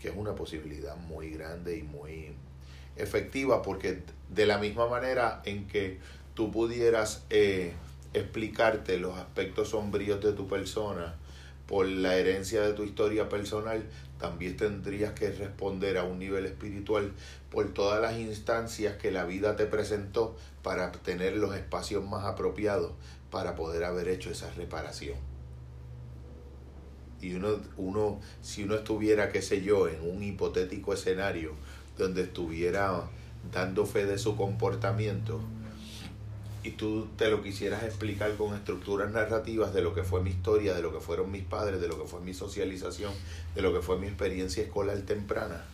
[0.00, 2.34] que es una posibilidad muy grande y muy
[2.96, 5.98] efectiva, porque de la misma manera en que
[6.34, 7.72] tú pudieras eh,
[8.14, 11.16] explicarte los aspectos sombríos de tu persona
[11.66, 13.82] por la herencia de tu historia personal,
[14.18, 17.12] también tendrías que responder a un nivel espiritual
[17.50, 22.92] por todas las instancias que la vida te presentó para tener los espacios más apropiados
[23.30, 25.16] para poder haber hecho esa reparación.
[27.20, 31.54] Y uno, uno, si uno estuviera, qué sé yo, en un hipotético escenario
[31.98, 33.08] donde estuviera
[33.52, 35.40] dando fe de su comportamiento,
[36.64, 40.74] y tú te lo quisieras explicar con estructuras narrativas de lo que fue mi historia,
[40.74, 43.12] de lo que fueron mis padres, de lo que fue mi socialización,
[43.54, 45.64] de lo que fue mi experiencia escolar temprana,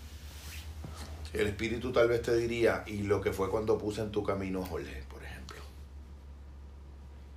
[1.34, 4.64] El espíritu tal vez te diría, y lo que fue cuando puse en tu camino
[4.64, 5.58] Jorge, por ejemplo.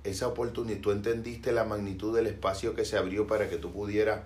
[0.02, 4.22] Esa oportunidad, tú entendiste la magnitud del espacio que se abrió para que tú pudieras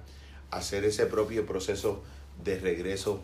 [0.52, 2.04] hacer ese propio proceso
[2.44, 3.20] de regreso,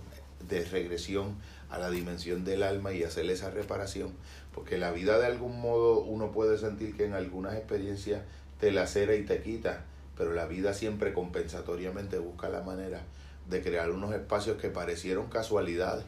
[0.48, 1.36] de regresión
[1.70, 4.12] a la dimensión del alma y hacer esa reparación.
[4.54, 8.22] Porque la vida de algún modo uno puede sentir que en algunas experiencias
[8.60, 9.84] te lacera y te quita,
[10.16, 13.02] pero la vida siempre compensatoriamente busca la manera
[13.48, 16.04] de crear unos espacios que parecieron casualidades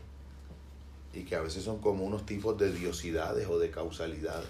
[1.13, 4.49] y que a veces son como unos tipos de diosidades o de causalidades,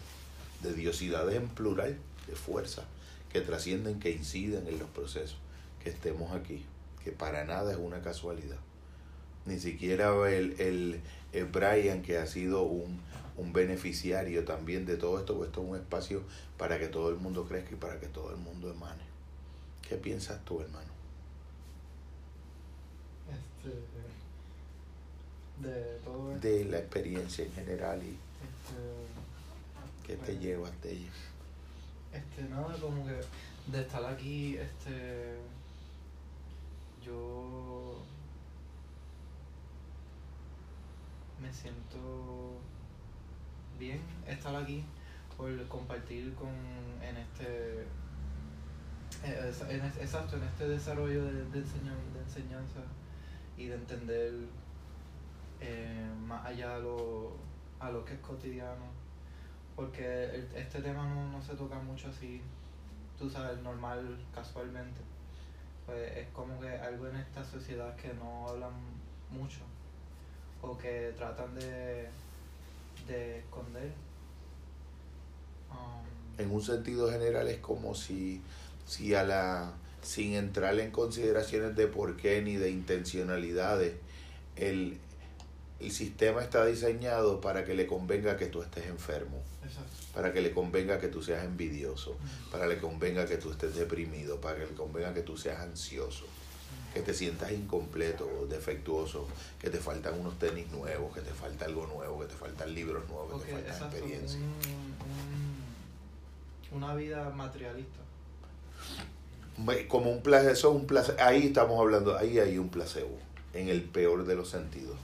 [0.63, 2.83] de diosidades en plural, de fuerza,
[3.33, 5.39] que trascienden, que inciden en los procesos,
[5.83, 6.65] que estemos aquí,
[7.03, 8.59] que para nada es una casualidad.
[9.47, 11.01] Ni siquiera el, el,
[11.33, 12.99] el Brian, que ha sido un,
[13.37, 16.23] un beneficiario también de todo esto, pues esto es un espacio
[16.57, 19.03] para que todo el mundo crezca y para que todo el mundo emane.
[19.87, 20.89] ¿Qué piensas tú, hermano?
[23.31, 23.71] Este,
[25.69, 26.47] de todo esto.
[26.49, 30.41] De la experiencia en general y Este, qué te Bueno.
[30.41, 31.11] llevas de ella.
[32.13, 33.21] Este, nada, como que
[33.73, 35.37] de estar aquí, este,
[37.05, 37.94] yo
[41.45, 42.59] me siento
[43.79, 44.85] bien estar aquí
[45.37, 46.49] por compartir con,
[47.03, 47.83] en este,
[49.25, 52.81] eh, en es- exacto, en este desarrollo de, de, enseñan- de enseñanza
[53.59, 54.33] y de entender
[55.61, 57.33] eh, más allá de lo,
[57.81, 58.85] a lo que es cotidiano
[59.77, 62.41] porque este tema no, no se toca mucho así,
[63.19, 65.01] tú sabes, normal, casualmente.
[65.85, 68.73] Pues es como que algo en esta sociedad que no hablan
[69.31, 69.61] mucho
[70.67, 72.09] o que tratan de,
[73.07, 73.93] de esconder.
[75.71, 78.41] Um, En un sentido general es como si,
[78.87, 79.73] si a la,
[80.03, 83.95] sin entrar en consideraciones de por qué ni de intencionalidades,
[84.57, 84.99] el,
[85.81, 89.91] el sistema está diseñado para que le convenga que tú estés enfermo, exacto.
[90.15, 92.17] para que le convenga que tú seas envidioso,
[92.51, 95.61] para que le convenga que tú estés deprimido, para que le convenga que tú seas
[95.61, 96.25] ansioso,
[96.95, 99.27] que te sientas incompleto o defectuoso,
[99.61, 103.07] que te faltan unos tenis nuevos, que te falta algo nuevo, que te faltan libros
[103.09, 104.41] nuevos, que te faltan experiencias.
[104.41, 104.45] un-
[106.79, 107.99] un- una vida materialista.
[109.89, 111.19] Como un placebo, eso es un placebo.
[111.21, 113.19] Ahí estamos hablando, ahí hay un placebo,
[113.53, 114.97] en el peor de los sentidos.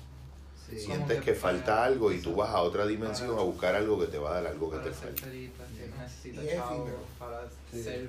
[0.68, 0.78] Sí.
[0.78, 3.98] Sientes que que falta algo y tú vas a otra dimensión para- a buscar algo
[3.98, 5.22] que te va a dar algo que te falta.
[5.28, 5.50] que
[5.98, 6.98] necesitas Y es chavo efímero.
[7.18, 7.82] para Sí.
[7.82, 8.08] ser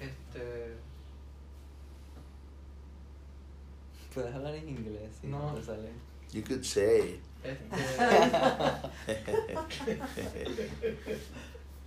[0.00, 0.74] este
[4.14, 5.58] Puedes hablar en inglés, no, No.
[5.58, 5.90] te sale.
[6.32, 7.20] You could say.
[7.42, 7.64] este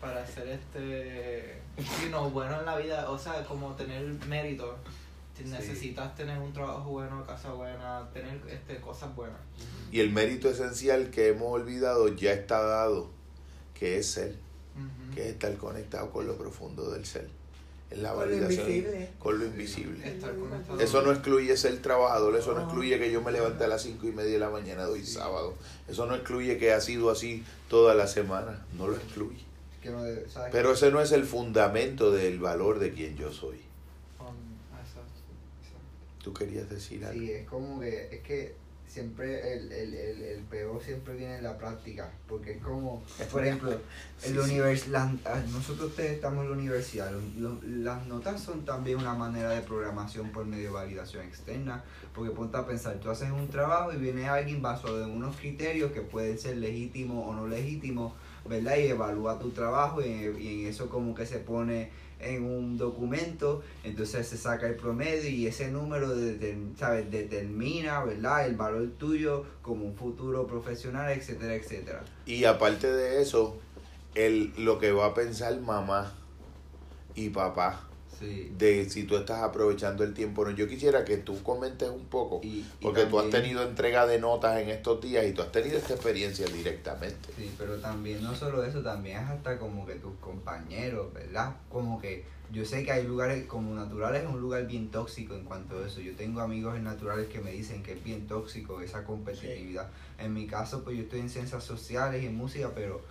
[0.02, 1.62] para ser este
[2.02, 4.78] you know, bueno en la vida o sea como tener mérito
[5.38, 5.46] Sí.
[5.46, 9.40] necesitas tener un trabajo bueno casa buena tener este cosas buenas
[9.92, 13.10] Y el mérito esencial que hemos olvidado ya está dado,
[13.74, 14.36] que es ser,
[14.76, 15.16] Ujú.
[15.16, 17.28] que es estar conectado con lo profundo del ser.
[17.98, 19.10] La Con lo validación invisible.
[19.20, 20.20] con lo invisible.
[20.80, 22.64] Eso no excluye ser trabajador, eso no No.
[22.66, 25.06] excluye que yo me levante a las cinco y media de la mañana de hoy
[25.06, 25.54] sábado.
[25.88, 29.44] Eso no excluye que ha sido así toda la semana, no lo excluye.
[30.52, 33.58] Pero ese no es el fundamento del valor de quien yo soy.
[33.58, 35.22] Exacto.
[36.24, 37.20] Tú querías decir algo.
[37.20, 38.56] Sí, es como que, es que
[38.94, 43.44] siempre el, el, el, el peor siempre viene en la práctica, porque es como, por
[43.44, 43.72] ejemplo,
[44.18, 44.34] sí.
[44.52, 47.12] univers- las- ah, nosotros ustedes estamos en la universidad,
[47.66, 52.56] las notas son también una manera de programación por medio de validación externa, porque ponte
[52.58, 56.38] a pensar, tú haces un trabajo y viene alguien basado en unos criterios que pueden
[56.38, 58.14] ser legítimos o no legítimos,
[58.48, 58.78] ¿verdad?
[58.78, 60.06] Y evalúa tu trabajo y,
[60.40, 61.90] y en eso como que se pone
[62.26, 67.10] en un documento, entonces se saca el promedio y ese número determ- ¿sabes?
[67.12, 68.46] determina, ¿verdad?
[68.48, 72.04] El valor tuyo como un futuro profesional, etcétera, etcétera.
[72.26, 73.58] Y aparte de eso,
[74.16, 76.14] el, lo que va a pensar mamá
[77.16, 77.88] y papá
[78.24, 78.52] Sí.
[78.58, 80.52] de si tú estás aprovechando el tiempo o no.
[80.52, 84.20] Yo quisiera que tú comentes un poco, Y- y porque tú has tenido entrega de
[84.20, 87.30] notas en estos días y tú has tenido esta experiencia directamente.
[87.38, 91.56] Sí, pero también no solo eso, también es hasta como que tus compañeros, ¿verdad?
[91.70, 95.44] Como que yo sé que hay lugares como Naturales es un lugar bien tóxico en
[95.44, 96.00] cuanto a eso.
[96.02, 99.90] Yo tengo amigos en Naturales que me dicen que es bien tóxico esa competitividad.
[100.20, 103.02] En mi caso, pues yo estoy en ciencias sociales y en música, pero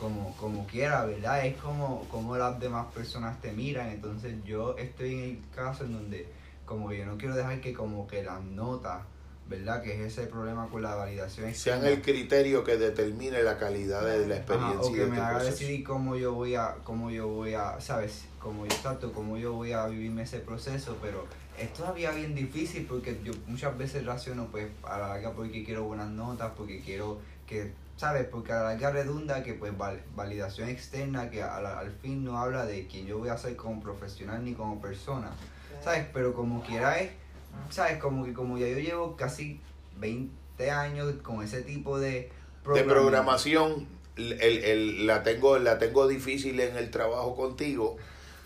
[0.00, 1.44] como, como quiera, ¿verdad?
[1.46, 3.90] Es como, como las demás personas te miran.
[3.90, 6.26] Entonces yo estoy en el caso en donde
[6.64, 9.02] como yo no quiero dejar que como que las notas,
[9.48, 9.82] ¿verdad?
[9.82, 14.26] Que es ese problema con la validación Sean el criterio que determine la calidad de
[14.26, 15.50] la Ajá, experiencia o y que de me haga proceso.
[15.50, 19.52] decidir cómo yo voy a cómo yo voy a sabes cómo yo exacto cómo yo
[19.54, 21.26] voy a vivirme ese proceso pero
[21.58, 25.82] es todavía bien difícil porque yo muchas veces raciono pues a la larga porque quiero
[25.84, 28.26] buenas notas, porque quiero que, ¿sabes?
[28.26, 32.24] Porque a la larga redunda que pues val- validación externa que a la- al fin
[32.24, 35.30] no habla de quién yo voy a ser como profesional ni como persona,
[35.84, 36.06] ¿sabes?
[36.14, 37.10] Pero como quiera es,
[37.68, 37.98] ¿sabes?
[37.98, 39.60] Como que como ya yo llevo casi
[39.98, 42.30] 20 años con ese tipo de de
[42.64, 42.90] programming.
[42.90, 43.86] programación
[44.16, 44.32] el,
[44.64, 47.96] el- la tengo la tengo difícil en el trabajo contigo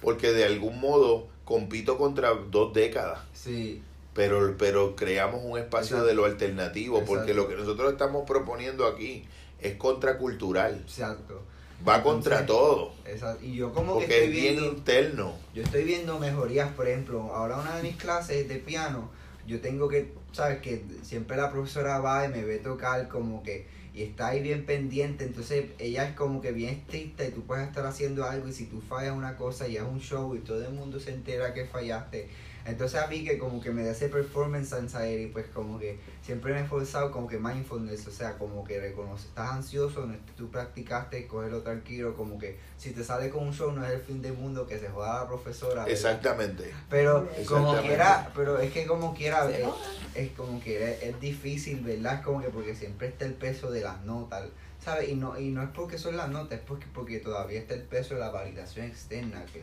[0.00, 3.82] porque de algún modo compito contra dos décadas Sí,
[4.14, 6.06] pero pero creamos un espacio Exacto.
[6.06, 9.24] de lo alternativo porque lo que nosotros estamos proponiendo aquí
[9.64, 11.42] es contracultural exacto.
[11.86, 13.44] va contra Entonces, todo exacto.
[13.44, 14.72] Y yo como que porque estoy es bien viendo...
[14.76, 19.10] interno Yo estoy viendo mejorías, por ejemplo, ahora una de mis clases de piano,
[19.46, 23.66] yo tengo que, sabes, que siempre la profesora va y me ve tocar como que,
[23.94, 27.66] y está ahí bien pendiente, entonces ella es como que bien estricta y tú puedes
[27.66, 30.64] estar haciendo algo y si tú fallas una cosa y es un show y todo
[30.64, 32.28] el mundo se entera que fallaste.
[32.66, 36.52] Entonces a mí que como que me da ese performance anxiety, pues como que siempre
[36.54, 40.50] me he esforzado como que mindfulness, o sea, como que reconoce, estás ansioso, no, tú
[40.50, 44.22] practicaste, cógelo tranquilo, como que si te sale con un show no es el fin
[44.22, 45.84] del mundo, que se joda la profesora.
[45.84, 45.88] ¿verdad?
[45.90, 47.88] exactamente Pero como Exactamente.
[47.88, 49.66] quiera, pero es que como quiera, es,
[50.14, 52.14] es como que es, es difícil, ¿verdad?
[52.14, 54.44] Es como que porque siempre está el peso de las notas,
[54.82, 55.08] ¿sabes?
[55.10, 57.82] Y no, y no es porque son las notas, es porque, porque todavía está el
[57.82, 59.62] peso de la validación externa, que,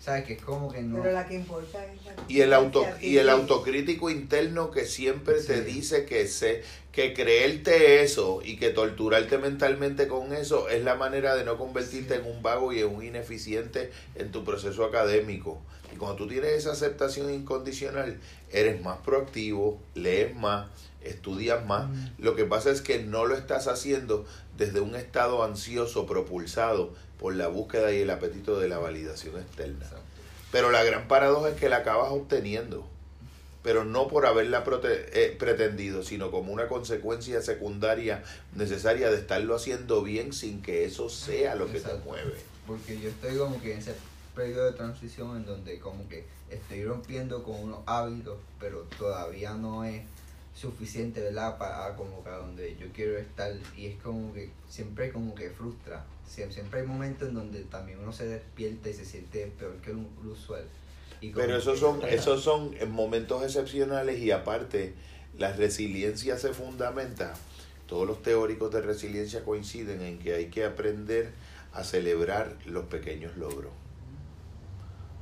[0.00, 0.24] ¿sabes?
[0.24, 1.02] Que es como que no...
[1.02, 5.40] Pero la que importa es la y el auto y el autocrítico interno que siempre
[5.40, 10.96] te dice que se que creerte eso y que torturarte mentalmente con eso es la
[10.96, 15.60] manera de no convertirte en un vago y en un ineficiente en tu proceso académico.
[15.92, 18.18] Y cuando tú tienes esa aceptación incondicional
[18.50, 20.68] eres más proactivo lees más
[21.02, 21.88] estudias más.
[21.88, 22.06] Mm.
[22.18, 24.24] lo que pasa es que no lo estás haciendo
[24.56, 29.84] desde un estado ansioso propulsado por la búsqueda y el apetito de la validación externa
[29.84, 30.02] Exacto.
[30.52, 32.86] pero la gran paradoja es que la acabas obteniendo,
[33.62, 38.22] pero no por haberla prote- eh, pretendido, sino como una consecuencia secundaria
[38.54, 42.34] necesaria de estarlo haciendo bien sin que eso sea lo que te mueve.
[42.66, 43.94] Porque yo estoy como que en ese
[44.36, 49.84] periodo de transición en donde como que estoy rompiendo con unos hábitos, pero todavía no
[49.84, 50.02] es
[50.54, 51.58] suficiente, ¿verdad?
[51.58, 55.50] Para como que a donde yo quiero estar y es como que siempre como que
[55.50, 56.04] frustra.
[56.28, 59.92] Sie- Siempre hay momentos en donde también uno se despierta y se siente peor que
[59.92, 60.64] lo lo usual.
[61.20, 64.94] Y Pero esos son, esos son en momentos excepcionales y aparte
[65.36, 67.34] la resiliencia se fundamenta.
[67.88, 71.32] Todos los teóricos de resiliencia coinciden en que hay que aprender
[71.72, 73.72] a celebrar los pequeños logros.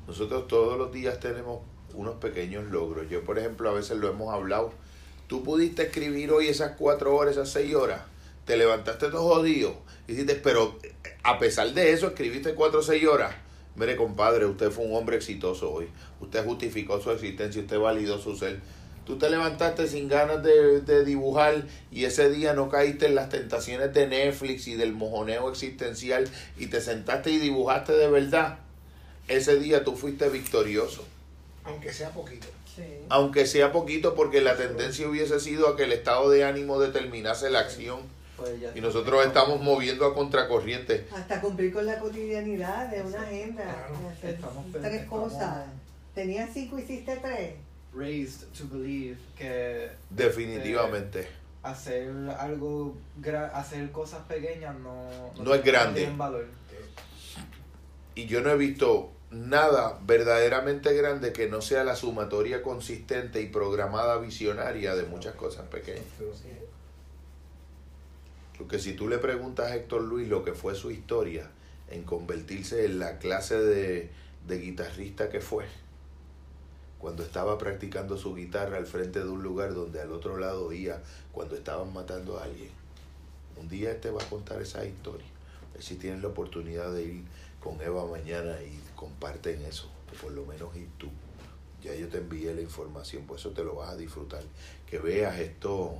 [0.06, 1.60] Nosotros todos los días tenemos
[1.94, 3.08] unos pequeños logros.
[3.08, 4.72] Yo, por ejemplo, a veces lo hemos hablado.
[5.28, 8.02] Tú pudiste escribir hoy esas cuatro horas, esas seis horas.
[8.46, 9.76] Te levantaste todo jodido.
[10.06, 10.78] Hiciste, pero
[11.24, 13.34] a pesar de eso, escribiste cuatro o seis horas.
[13.74, 15.88] Mire, compadre, usted fue un hombre exitoso hoy.
[16.20, 18.60] Usted justificó su existencia, usted validó su ser.
[19.04, 23.28] Tú te levantaste sin ganas de, de dibujar y ese día no caíste en las
[23.28, 28.58] tentaciones de Netflix y del mojoneo existencial y te sentaste y dibujaste de verdad.
[29.28, 31.04] Ese día tú fuiste victorioso.
[31.64, 32.46] Aunque sea poquito.
[32.74, 32.84] Sí.
[33.08, 37.50] Aunque sea poquito porque la tendencia hubiese sido a que el estado de ánimo determinase
[37.50, 38.00] la acción
[38.36, 41.06] Pues y nosotros estamos moviendo a contracorriente.
[41.14, 43.62] Hasta cumplir con la cotidianidad de una agenda.
[43.64, 43.98] Claro.
[44.02, 45.66] de hacer Estamos pen- tres estamos- cosas.
[46.14, 47.54] Tenías cinco, hiciste tres.
[47.94, 51.28] raised to believe que Definitivamente.
[51.62, 52.94] hacer algo,
[53.54, 55.08] hacer cosas pequeñas no,
[55.42, 56.06] No es grande.
[56.16, 56.46] valor.
[58.14, 63.46] Y yo no he visto nada verdaderamente grande que no sea la sumatoria consistente y
[63.46, 66.04] programada visionaria de muchas cosas pequeñas.
[68.58, 71.50] Porque si tú le preguntas a Héctor Luis lo que fue su historia
[71.90, 74.10] en convertirse en la clase de,
[74.46, 75.66] de guitarrista que fue,
[76.98, 81.02] cuando estaba practicando su guitarra al frente de un lugar donde al otro lado oía
[81.32, 82.70] cuando estaban matando a alguien,
[83.56, 85.26] un día este va a contar esa historia.
[85.70, 87.24] A ver si tienen la oportunidad de ir
[87.60, 91.08] con Eva mañana y comparten eso, o por lo menos ir tú.
[91.82, 94.42] Ya yo te envié la información, por eso te lo vas a disfrutar.
[94.88, 95.90] Que veas estos,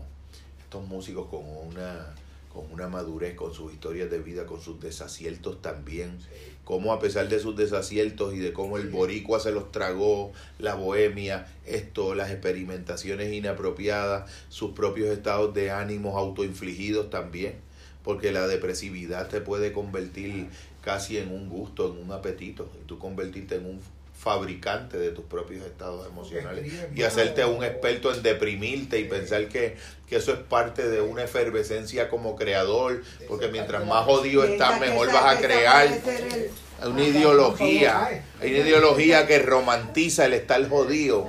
[0.63, 2.15] estos músicos con una,
[2.57, 6.19] con una madurez, con sus historias de vida, con sus desaciertos también.
[6.65, 10.75] Cómo a pesar de sus desaciertos y de cómo el boricua se los tragó, la
[10.75, 17.67] bohemia, esto, las experimentaciones inapropiadas, sus propios estados de ánimos autoinfligidos también
[18.03, 20.47] porque la depresividad te puede convertir
[20.81, 23.81] casi en un gusto, en un apetito, y tú convertirte en un
[24.19, 29.77] fabricante de tus propios estados emocionales y hacerte un experto en deprimirte y pensar que,
[30.09, 35.13] que eso es parte de una efervescencia como creador, porque mientras más jodido estás, mejor
[35.13, 35.87] vas a crear.
[35.87, 38.07] Hay una ideología,
[38.41, 41.27] hay una ideología que romantiza el estar jodido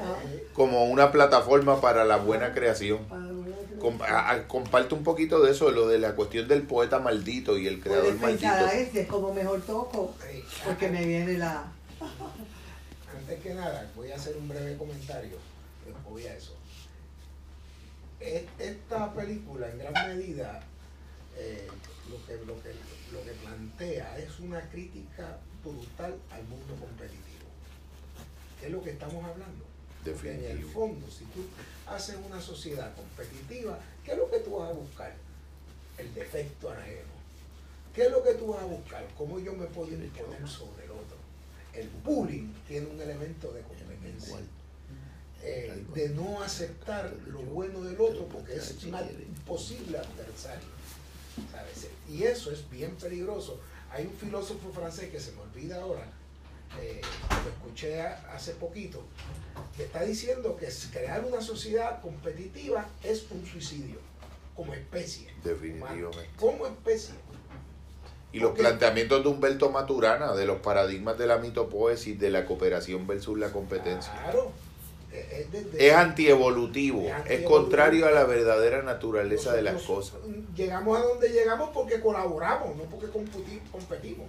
[0.54, 3.06] como una plataforma para la buena creación.
[3.06, 3.48] Para una
[3.80, 7.60] Com- a- a- comparte un poquito de eso, lo de la cuestión del poeta maldito
[7.60, 8.48] y el creador maldito.
[9.08, 10.16] como mejor toco,
[10.66, 11.64] porque me viene la...
[13.28, 15.38] Antes que nada, voy a hacer un breve comentario.
[16.10, 16.54] Voy a eso.
[18.22, 20.62] E- Esta película, en gran medida,
[21.36, 21.68] eh,
[22.10, 22.72] lo, que, lo, que,
[23.12, 27.48] lo que plantea es una crítica brutal al mundo competitivo.
[28.62, 29.66] ¿Qué es lo que estamos hablando?
[30.06, 31.42] Porque en el fondo, si tú
[31.86, 35.14] haces una sociedad competitiva, ¿qué es lo que tú vas a buscar?
[35.98, 37.18] El defecto ajeno.
[37.94, 39.06] ¿Qué es lo que tú vas a buscar?
[39.18, 41.16] ¿Cómo yo me puedo imponer sobre el otro?
[41.78, 44.38] El bullying tiene un elemento de competencia.
[45.44, 48.94] Eh, de no aceptar lo bueno del otro porque es un
[49.46, 50.68] posible adversario.
[51.52, 51.88] ¿sabes?
[52.10, 53.60] Y eso es bien peligroso.
[53.92, 56.06] Hay un filósofo francés que se me olvida ahora,
[56.82, 59.04] eh, lo escuché hace poquito,
[59.76, 64.00] que está diciendo que crear una sociedad competitiva es un suicidio
[64.56, 65.28] como especie.
[65.44, 66.04] Definitivamente.
[66.08, 67.14] humana, Como especie.
[68.38, 73.08] Y los planteamientos de Humberto Maturana, de los paradigmas de la mitopoesis, de la cooperación
[73.08, 74.14] versus la competencia.
[74.24, 74.52] Claro.
[75.12, 80.20] Eh, Es, desde- Es antievolutivo, Es contrario a la verdadera naturaleza de las cosas.
[80.56, 84.28] Llegamos a donde llegamos porque colaboramos, no porque competimos.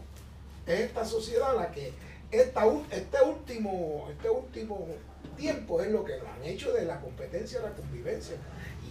[0.66, 1.92] Es esta sociedad la que
[2.30, 4.86] esta, este último este último
[5.36, 8.36] tiempo es lo que nos han hecho de la competencia a la convivencia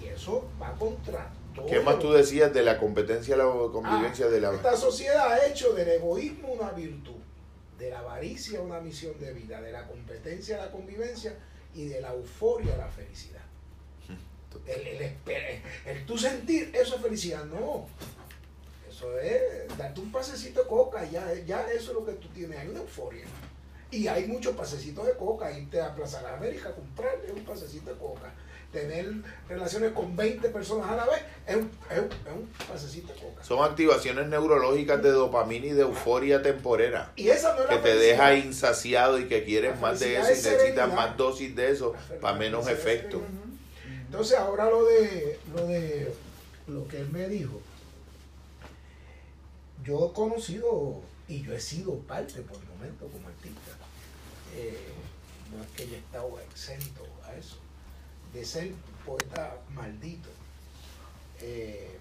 [0.01, 1.65] y eso va contra todo.
[1.67, 4.53] ¿Qué más tú decías de la competencia a la convivencia Ah, de la...
[4.53, 7.15] Esta sociedad ha hecho del egoísmo una virtud,
[7.77, 11.35] de la avaricia una misión de vida, de la competencia a la convivencia
[11.75, 13.41] y de la euforia a la felicidad.
[14.65, 15.13] El,
[15.85, 17.85] el, tú sentir eso es felicidad, no.
[18.89, 19.41] Eso es
[19.77, 22.79] darte un pasecito de coca, ya, ya eso es lo que tú tienes, hay una
[22.79, 23.25] euforia.
[23.91, 27.45] Y hay muchos pasecitos de coca, irte a Plaza de la América a comprarle un
[27.45, 28.33] pasecito de coca.
[28.77, 29.11] Tener
[29.49, 33.43] relaciones con 20 personas a la vez es un, es un, es un pasecito coca.
[33.43, 37.11] Son activaciones neurológicas de dopamina y de euforia temporera.
[37.15, 40.29] Y esa no es Que la te deja insaciado y que quieres más de eso
[40.29, 43.23] y es necesitas más dosis de eso para menos efecto.
[44.05, 46.13] Entonces ahora lo de lo de
[46.67, 47.59] lo que él me dijo.
[49.83, 53.71] Yo he conocido y yo he sido parte por momento como artista.
[54.55, 54.77] Eh,
[55.51, 57.57] no es que yo he estado exento a eso,
[58.37, 58.71] de ser
[59.03, 60.29] poeta maldito.
[61.41, 61.97] Eh,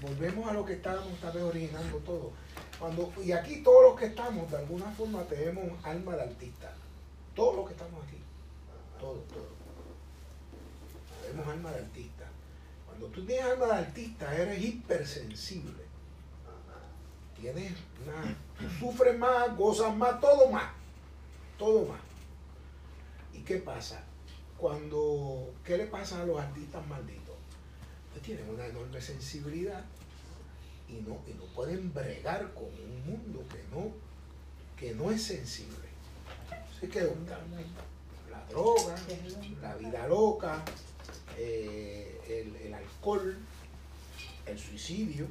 [0.00, 2.32] volvemos a lo que estábamos tal vez originando todo.
[2.78, 6.72] Cuando, y aquí todos los que estamos, de alguna forma, tenemos alma de artista.
[7.34, 8.18] Todos los que estamos aquí.
[9.00, 9.48] Todos, todos.
[11.22, 12.24] Tenemos alma de artista.
[12.86, 15.88] Cuando tú tienes alma de artista, eres hipersensible.
[17.40, 17.72] Tienes
[18.58, 20.70] tú sufres más, gozas más, todo más.
[21.56, 22.00] Todo más.
[23.34, 24.04] ¿Y qué pasa?
[24.58, 27.36] Cuando, ¿qué le pasa a los artistas malditos?
[28.12, 29.84] Pues tienen una enorme sensibilidad
[30.88, 33.92] y no, y no pueden bregar con un mundo que no,
[34.76, 35.88] que no es sensible.
[36.76, 37.02] Así que
[38.30, 38.96] la droga,
[39.62, 40.64] la vida loca,
[41.36, 43.36] eh, el, el alcohol,
[44.46, 45.26] el suicidio,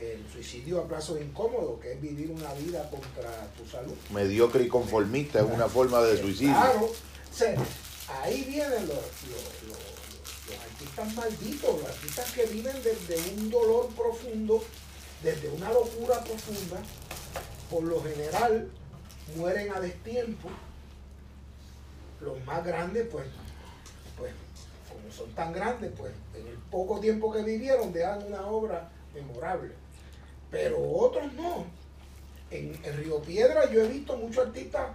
[0.00, 3.94] el suicidio a plazos incómodos, que es vivir una vida contra tu salud.
[4.12, 6.54] Mediocre y conformista es una forma de suicidio.
[6.54, 7.54] Claro, o sea,
[8.22, 9.98] ahí vienen los, los- los-
[10.48, 14.62] los artistas malditos, los artistas que viven desde un dolor profundo,
[15.22, 16.80] desde una locura profunda,
[17.68, 18.70] por lo general
[19.36, 20.48] mueren a destiempo.
[22.20, 23.26] Los más grandes, pues,
[24.16, 24.32] pues,
[24.88, 29.72] como son tan grandes, pues, en el poco tiempo que vivieron dejan una obra memorable.
[30.50, 31.66] Pero otros no.
[32.50, 34.86] En, en Río Piedra yo he visto muchos artistas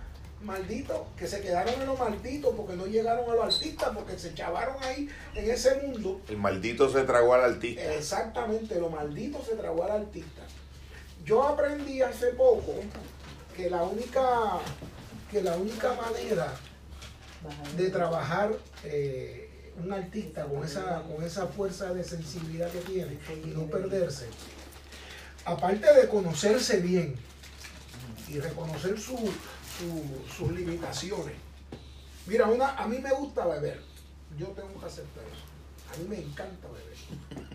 [0.44, 4.34] malditos que se quedaron en lo maldito porque no llegaron a los artistas, porque se
[4.34, 6.22] chavaron ahí en ese mundo.
[6.28, 7.94] El maldito se tragó al artista.
[7.94, 10.42] Exactamente, lo maldito se tragó al artista.
[11.26, 12.74] Yo aprendí hace poco
[13.56, 14.60] que la única,
[15.32, 16.54] que la única manera
[17.78, 18.52] de trabajar
[18.84, 24.28] eh, un artista con esa, con esa fuerza de sensibilidad que tiene y no perderse,
[25.46, 27.16] aparte de conocerse bien
[28.30, 29.18] y reconocer su-
[29.78, 31.36] su- sus limitaciones.
[32.26, 33.82] Mira, una, a mí me gusta beber,
[34.38, 35.94] yo tengo que aceptar eso.
[35.94, 37.48] A mí me encanta beber.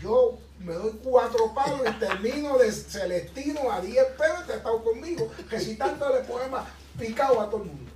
[0.00, 4.84] Yo me doy cuatro palos y termino de Celestino a 10 pesos, te he estado
[4.84, 6.68] conmigo, recitándole poemas
[6.98, 7.90] picados a todo el mundo.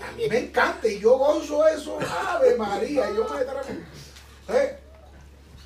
[0.00, 3.68] A mí me encanta y yo gozo eso, Ave María, yo me trago.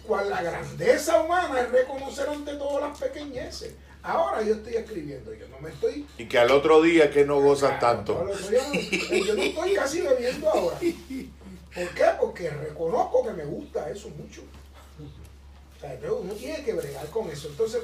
[0.06, 3.74] Cual la grandeza humana es reconocer ante todo las pequeñeces.
[4.02, 7.40] Ahora yo estoy escribiendo, yo no me estoy Y que al otro día que no
[7.40, 8.24] gozas Claro, tanto.
[8.24, 10.78] no, yo, no- estoy casi bebiendo ahora.
[10.78, 12.04] ¿Por qué?
[12.20, 14.42] Porque reconozco que me gusta eso mucho.
[15.76, 17.48] O sea, pero uno tiene que bregar con eso.
[17.48, 17.82] Entonces,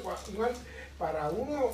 [0.97, 1.71] para uno,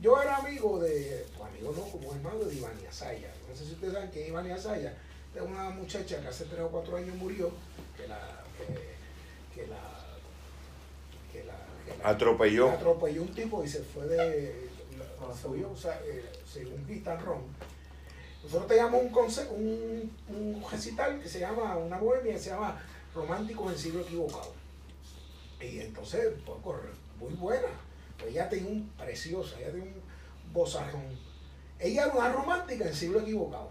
[0.00, 3.30] yo era amigo de, pues amigo no, como hermano de Ivania Asaya.
[3.48, 4.94] No sé si ustedes saben que Ivania Asaya
[5.34, 7.50] es una muchacha que hace tres o cuatro años murió,
[7.96, 8.18] que la,
[8.56, 8.98] que,
[9.62, 9.78] que la,
[11.32, 11.54] que la,
[11.94, 12.66] que la- Atropelló.
[12.68, 16.86] la atropelló un tipo y se fue de, la- se huyó, o sea, eh, según
[16.86, 17.42] Vital Ron.
[18.42, 22.82] Nosotros teníamos un, conce- un, un recital que se llama, una bohemia que se llama
[23.14, 24.52] Románticos en siglo equivocado.
[25.60, 26.88] Y entonces, pues, corre-
[27.18, 27.68] muy buena.
[28.18, 30.02] Pues ella tenía un preciosa, ella tenía un
[30.54, 31.04] bozarrón.
[31.78, 33.70] Ella era una romántica en siglo equivocado.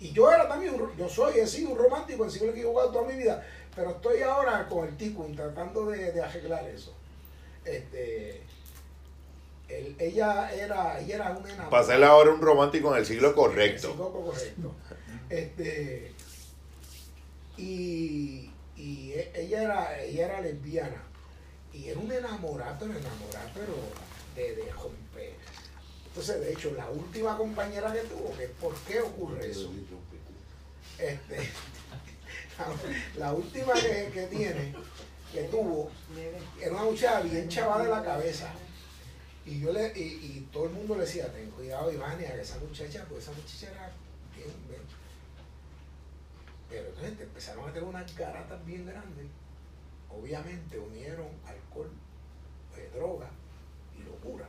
[0.00, 3.08] Y yo era también, un yo soy, he sido un romántico en siglo equivocado toda
[3.08, 3.44] mi vida,
[3.78, 6.92] pero estoy ahora con el Tico tratando de, de arreglar eso.
[7.64, 8.42] Este,
[9.68, 11.86] él- ella era, ella era una enamorada.
[11.86, 13.94] Ser ahora un romántico en el siglo correcto.
[13.96, 14.74] correcto.
[15.30, 16.12] Este,
[17.56, 21.02] y, y e- ella era, ella era lesbiana.
[21.72, 23.74] Y era un enamorado, pero enamorado, pero
[24.34, 25.34] de, de romper.
[26.06, 29.70] Entonces, de hecho, la última compañera que tuvo, que ¿por qué ocurre eso?
[30.98, 31.48] Este,
[33.16, 34.74] la, última que, que tiene,
[35.32, 35.90] que tuvo,
[36.60, 38.52] era una muchacha bien chaval de la cabeza.
[39.46, 42.58] Y yo le, y, y todo el mundo le decía, ten cuidado Ivania, que esa
[42.58, 43.92] muchacha, pues esa muchacha era
[44.34, 44.82] bien, bien".
[46.68, 49.26] Pero entonces empezaron a tener unas garatas bien grandes.
[50.10, 51.90] Obviamente unieron alcohol,
[52.76, 53.30] eh, droga
[53.98, 54.46] y locura.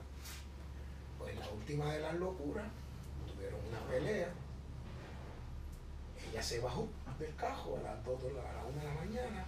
[1.17, 2.67] Pues la última de las locuras,
[3.33, 4.33] tuvieron una pelea.
[6.31, 6.87] Ella se bajó
[7.19, 9.45] del cajo a las 2 de la, a la 1 de la mañana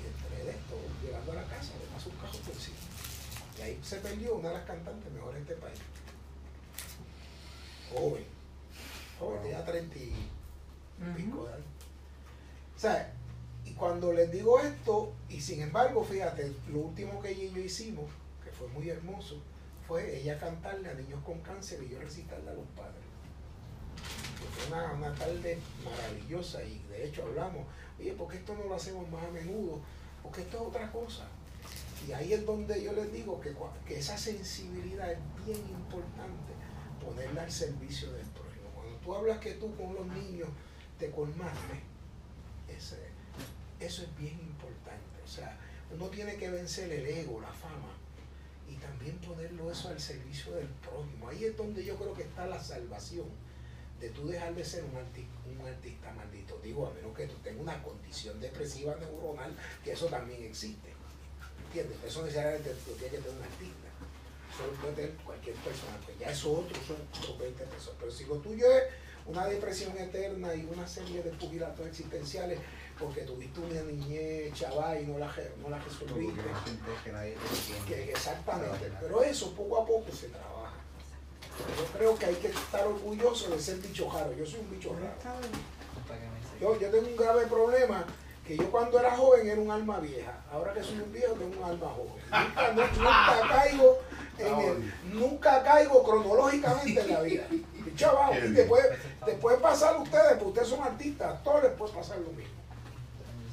[0.00, 2.76] y entre de esto, llegando a la casa, le pasó un cajo por encima.
[3.58, 5.78] Y ahí se perdió una de las cantantes mejores de este país.
[7.92, 8.24] Joven.
[9.18, 10.14] Joven, tenía 30 y
[11.16, 11.66] pico de años.
[12.76, 13.12] O sea,
[13.64, 17.60] y cuando les digo esto, y sin embargo, fíjate, lo último que ella y yo
[17.60, 18.06] hicimos,
[18.42, 19.40] que fue muy hermoso,
[19.86, 23.02] fue ella cantarle a niños con cáncer y yo recitarle a los padres.
[24.68, 27.66] Una, una tarde maravillosa y de hecho hablamos,
[27.98, 29.80] oye, ¿por qué esto no lo hacemos más a menudo?
[30.22, 31.26] Porque esto es otra cosa.
[32.06, 33.54] Y ahí es donde yo les digo que,
[33.86, 36.52] que esa sensibilidad es bien importante
[37.02, 38.68] ponerla al servicio del prójimo.
[38.74, 40.48] Cuando tú hablas que tú con los niños
[40.98, 41.80] te colmaste,
[42.68, 42.98] ese,
[43.80, 45.22] eso es bien importante.
[45.24, 45.58] O sea,
[45.92, 47.92] uno tiene que vencer el ego, la fama,
[48.68, 51.28] y también ponerlo eso al servicio del prójimo.
[51.28, 53.26] Ahí es donde yo creo que está la salvación
[54.04, 56.58] de tú dejar de ser un, arti- un artista maldito.
[56.62, 60.92] Digo, a menos que tú tengas una condición depresiva neuronal, que eso también existe.
[61.66, 61.96] ¿Entiendes?
[62.06, 63.88] Eso necesariamente lo tiene que tener un artista.
[64.52, 65.96] Eso lo puede tener cualquier persona.
[66.04, 67.94] Pues ya eso otro son otros 20 pesos.
[67.98, 68.84] Pero si lo tuyo es
[69.26, 72.58] una depresión eterna y una serie de pugilatos existenciales
[72.98, 76.42] porque tuviste una niñez chaval y no la, no la resolviste.
[77.02, 77.34] que.
[77.88, 80.74] Que- exactamente, pero eso poco a poco se trabaja.
[81.78, 84.32] Yo creo que hay que estar orgulloso de ser bicho raro.
[84.32, 85.14] Yo soy un bicho raro.
[86.60, 88.04] Yo, yo tengo un grave problema
[88.46, 90.40] que yo cuando era joven era un alma vieja.
[90.52, 92.12] Ahora que soy un viejo tengo un alma joven.
[92.30, 93.98] Nunca, no- nunca caigo
[94.38, 97.44] en el- nunca caigo cronológicamente en la vida.
[97.96, 98.84] Chaval, y después,
[99.26, 102.54] después pasar ustedes, porque ustedes son artistas, a todos les puede pasar lo mismo.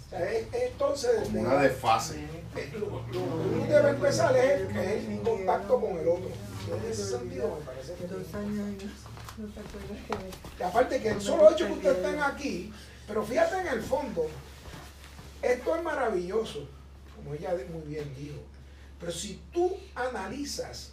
[0.08, 2.26] O sea, es- es entonces, Como una desfase.
[2.74, 6.30] lo, lo que uno debe empezar es, el- es el contacto con el otro.
[6.72, 11.74] Dos años y no, no te acuerdas que y aparte que el solo hecho que
[11.74, 12.74] ustedes estén aquí,
[13.07, 14.28] pero fíjate en el fondo,
[15.41, 16.67] esto es maravilloso,
[17.15, 18.39] como ella muy bien dijo.
[18.99, 20.91] Pero si tú analizas,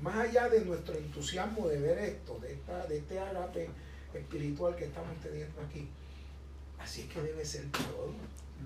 [0.00, 3.68] más allá de nuestro entusiasmo de ver esto, de, esta, de este ágape
[4.14, 5.88] espiritual que estamos teniendo aquí,
[6.78, 8.12] así es que debe ser todo.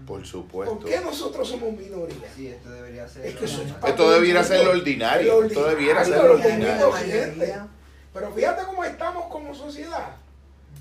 [0.07, 0.81] Por ¿Por supuesto.
[0.87, 2.33] qué nosotros somos minoría?
[2.35, 3.27] Sí, esto debería ser.
[3.27, 5.45] Es que eso es Esto debiera ser lo ordinario.
[5.45, 7.69] Esto debiera ser lo ordinario.
[8.15, 10.17] Pero fíjate cómo estamos como sociedad,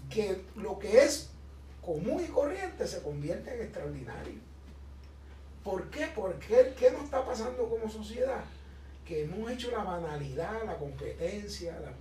[0.10, 1.30] que lo que es
[1.82, 4.40] común y corriente se convierte en extraordinario.
[5.64, 6.08] ¿Por qué?
[6.16, 8.44] Porque ¿qué nos está pasando como sociedad?
[9.06, 11.92] Que hemos hecho la banalidad, la competencia, la-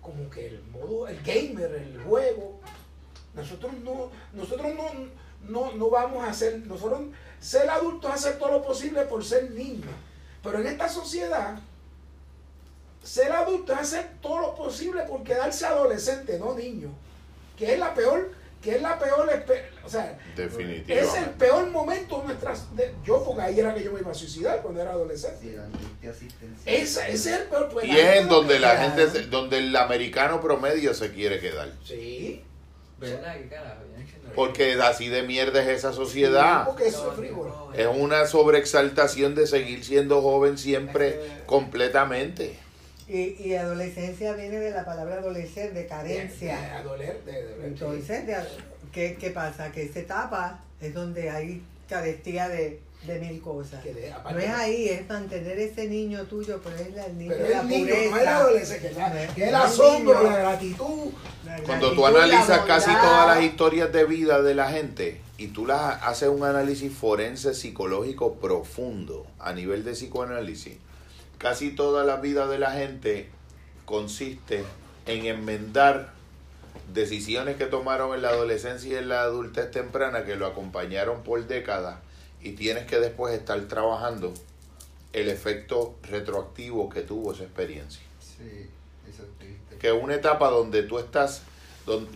[0.00, 2.60] como que el modo, el gamer, el juego.
[3.34, 4.84] Nosotros no, nosotros no,
[5.42, 7.00] no, no vamos a hacer, nosotros
[7.40, 9.90] ser adultos es hacer todo lo posible por ser niños.
[10.42, 11.58] Pero en esta sociedad,
[13.02, 16.90] ser adulto es hacer todo lo posible por quedarse adolescente, no niño.
[17.56, 19.30] Que es la peor que es la peor,
[19.84, 20.18] o sea,
[20.88, 24.10] es el peor momento de nuestras, de- yo porque ahí era que yo me iba
[24.10, 25.56] a suicidar cuando era adolescente.
[26.00, 26.74] Sí, asistencial.
[26.74, 27.68] Ese, ese es el peor.
[27.72, 31.72] pues, Y es en donde la gente, se- donde el americano promedio se quiere quedar.
[31.84, 32.42] Sí.
[34.34, 36.64] Porque así de mierda es esa sociedad.
[36.66, 37.70] No, es frívolo.
[37.70, 42.56] no, Es una sobreexaltación de seguir siendo joven siempre que- completamente.
[43.08, 46.60] Y, y adolescencia viene de la palabra adolecer, de carencia.
[46.60, 48.36] de- a doler, de, de- Entonces, de-
[48.92, 49.72] ¿qué, ¿qué pasa?
[49.72, 53.82] Que esa etapa es donde hay carestía de, de mil cosas.
[53.82, 57.30] que de- No es ahí, es mantener ese niño tuyo, pero es la- el niño
[57.32, 58.10] Pero de la el niño, pureza.
[58.40, 60.30] no es que, la- es- que el no asombro, niño.
[60.30, 61.10] la gratitud.
[61.46, 65.64] La Cuando tú analizas casi todas las historias de vida de la gente y tú
[65.66, 70.76] las haces un análisis forense psicológico profundo a nivel de psicoanálisis,
[71.38, 73.28] casi toda la vida de la gente
[73.84, 74.64] consiste
[75.06, 76.10] en enmendar
[76.92, 81.46] decisiones que tomaron en la adolescencia y en la adultez temprana que lo acompañaron por
[81.46, 81.98] décadas
[82.42, 84.32] y tienes que después estar trabajando
[85.12, 88.68] el efecto retroactivo que tuvo esa experiencia Sí,
[89.08, 89.76] eso es triste.
[89.78, 91.42] que una etapa donde tú estás,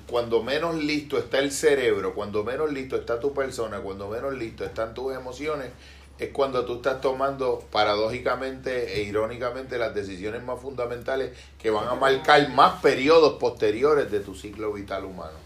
[0.06, 4.64] cuando menos listo está el cerebro, cuando menos listo está tu persona, cuando menos listo
[4.64, 5.70] están tus emociones,
[6.18, 11.94] es cuando tú estás tomando paradójicamente e irónicamente las decisiones más fundamentales que van a
[11.94, 15.38] marcar más periodos posteriores de tu ciclo vital humano.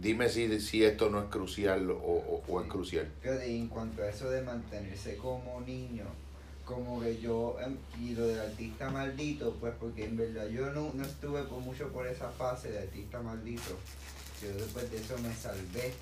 [0.00, 3.10] Dime si, si esto no es crucial o, o- o es crucial.
[3.46, 6.04] Y en cuanto a eso de mantenerse como niño,
[6.64, 10.90] como que yo, em, y lo del artista maldito, pues porque en verdad yo no,
[10.94, 13.78] no estuve por mucho por esa fase de artista maldito.
[14.42, 15.92] Yo después de eso me salvé,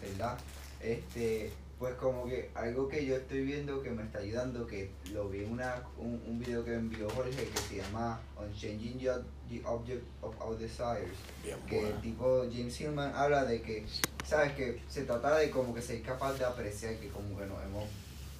[0.00, 0.36] ¿verdad?
[0.80, 1.50] Este,
[1.82, 5.42] pues como que algo que yo estoy viendo que me está ayudando, que lo vi
[5.42, 9.10] en una, un, un video que me envió Jorge que se llama On Changing the,
[9.48, 11.10] the Object of Our Desires
[11.42, 13.84] Bien que el tipo James Hillman habla de que,
[14.24, 14.52] ¿sabes?
[14.52, 17.88] Que se trata de como que ser capaz de apreciar, que como que nos hemos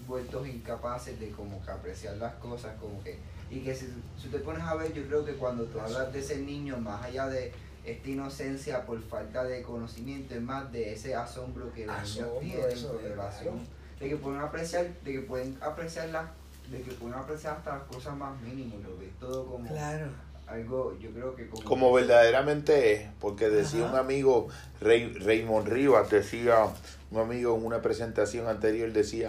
[0.06, 3.18] vuelto incapaces de como que apreciar las cosas, como que,
[3.50, 3.88] y que si,
[4.22, 7.02] si te pones a ver, yo creo que cuando tú hablas de ese niño, más
[7.02, 7.50] allá de
[7.84, 13.14] esta inocencia por falta de conocimiento, es más de ese asombro que los niños tienen,
[13.14, 13.54] claro.
[13.98, 16.26] de que pueden apreciar, de que pueden apreciar las,
[16.70, 20.06] de que pueden apreciar hasta las cosas más mínimas, lo ves todo como Claro.
[20.46, 23.92] algo, yo creo que como, como verdaderamente es, porque decía Ajá.
[23.94, 24.48] un amigo,
[24.80, 26.66] Rey, Raymond Rivas, decía,
[27.10, 29.28] un amigo en una presentación anterior decía,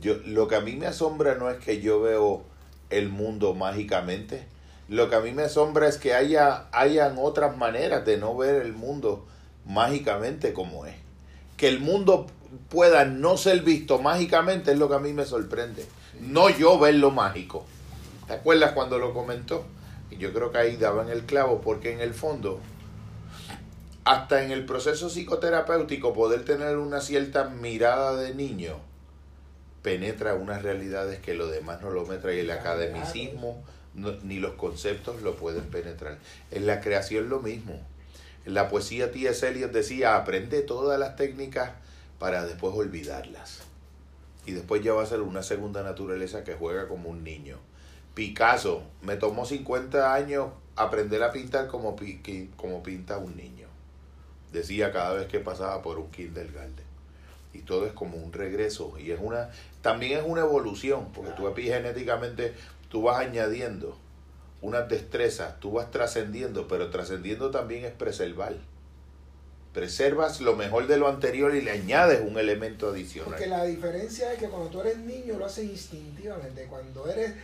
[0.00, 2.44] yo, lo que a mí me asombra no es que yo veo
[2.90, 4.44] el mundo mágicamente,
[4.90, 8.56] lo que a mí me asombra es que haya hayan otras maneras de no ver
[8.56, 9.24] el mundo
[9.64, 10.96] mágicamente como es.
[11.56, 12.26] Que el mundo
[12.68, 15.86] pueda no ser visto mágicamente es lo que a mí me sorprende.
[16.20, 17.64] No yo verlo mágico.
[18.26, 19.64] ¿Te acuerdas cuando lo comentó?
[20.10, 22.58] Y yo creo que ahí daban el clavo, porque en el fondo,
[24.02, 28.74] hasta en el proceso psicoterapéutico, poder tener una cierta mirada de niño
[29.82, 33.62] penetra unas realidades que lo demás no lo metra y el academicismo
[33.94, 36.18] no- ni los conceptos lo pueden penetrar.
[36.50, 37.80] En la creación lo mismo.
[38.46, 39.46] En la poesía T.S.
[39.46, 41.72] Eliot decía, aprende todas las técnicas
[42.18, 43.60] para después olvidarlas.
[44.46, 47.58] Y después ya va a ser una segunda naturaleza que juega como un niño.
[48.14, 51.96] Picasso, me tomó 50 años aprender a pintar como,
[52.56, 53.68] como pinta un niño.
[54.52, 56.84] Decía cada vez que pasaba por un kindergarten.
[57.52, 58.94] Y todo es como un regreso.
[58.98, 59.50] Y es una,
[59.82, 62.54] también es una evolución, porque tú epigenéticamente
[62.90, 63.96] tú vas añadiendo
[64.60, 68.54] unas destrezas, tú vas trascendiendo, pero trascendiendo también es preservar.
[69.72, 73.30] Preservas lo mejor de lo anterior y le añades un elemento adicional.
[73.30, 76.64] Porque la diferencia es que cuando tú eres niño lo haces instintivamente.
[76.64, 77.34] Cuando eres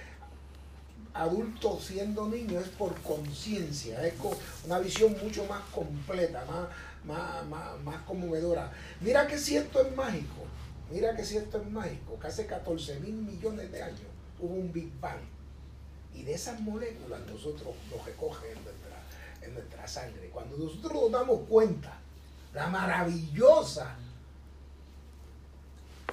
[1.15, 4.33] adulto siendo niño es por conciencia, es con
[4.65, 6.69] una visión mucho más completa, más,
[7.05, 8.73] más, más, más conmovedora.
[9.01, 10.45] Mira que si esto es mágico,
[10.91, 14.01] mira que si esto es mágico, que hace 14 mil millones de años
[14.41, 15.36] hubo un Big Bang.
[16.17, 19.03] Y de esas moléculas nosotros nos recogen en nuestra,
[19.43, 20.31] en nuestra sangre.
[20.33, 21.99] Cuando nosotros nos damos cuenta,
[22.55, 23.97] la maravillosa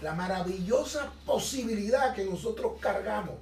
[0.04, 3.36] la maravillosa posibilidad que nosotros cargamos,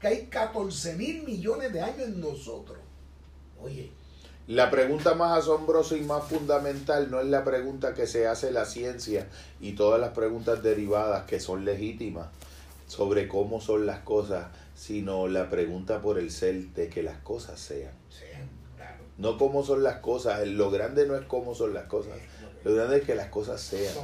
[0.00, 2.78] que hay 14 mil millones de años en nosotros.
[3.62, 3.90] Oye,
[4.48, 8.64] La pregunta más asombrosa y más fundamental no es la pregunta que se hace la
[8.64, 9.28] ciencia
[9.60, 12.28] y todas las preguntas derivadas que son legítimas
[12.86, 14.46] sobre cómo son las cosas,
[14.78, 17.92] sino la pregunta por el ser de que las cosas sean.
[18.08, 22.16] sean, claro, No cómo son las cosas, lo grande no es cómo son las cosas,
[22.64, 23.94] lo grande es que las cosas sean,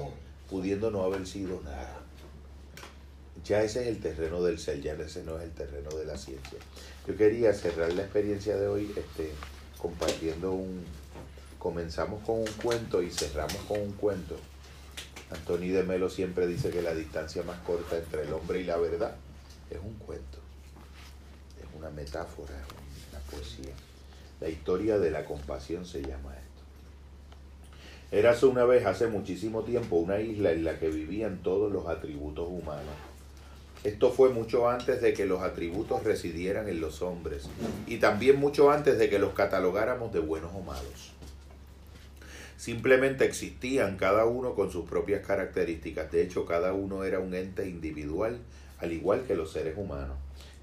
[0.50, 2.00] pudiendo no haber sido nada.
[3.44, 6.18] Ya ese es el terreno del ser, ya ese no es el terreno de la
[6.18, 6.58] ciencia.
[7.06, 9.30] Yo quería cerrar la experiencia de hoy este,
[9.78, 10.82] compartiendo un
[11.64, 14.36] comenzamos con un cuento y cerramos con un cuento.
[15.30, 18.76] Anthony de Melo siempre dice que la distancia más corta entre el hombre y la
[18.76, 19.14] verdad
[19.70, 20.38] es un cuento,
[21.84, 22.54] una metáfora,
[23.10, 23.74] una poesía.
[24.40, 26.62] La historia de la compasión se llama esto.
[28.10, 32.48] Érase una vez, hace muchísimo tiempo, una isla en la que vivían todos los atributos
[32.48, 32.94] humanos.
[33.82, 37.50] Esto fue mucho antes de que los atributos residieran en los hombres
[37.86, 41.12] y también mucho antes de que los catalogáramos de buenos o malos.
[42.56, 46.10] Simplemente existían cada uno con sus propias características.
[46.10, 48.38] De hecho, cada uno era un ente individual,
[48.78, 50.16] al igual que los seres humanos.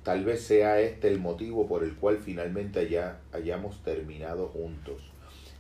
[0.03, 5.01] Tal vez sea este el motivo por el cual finalmente ya hayamos terminado juntos.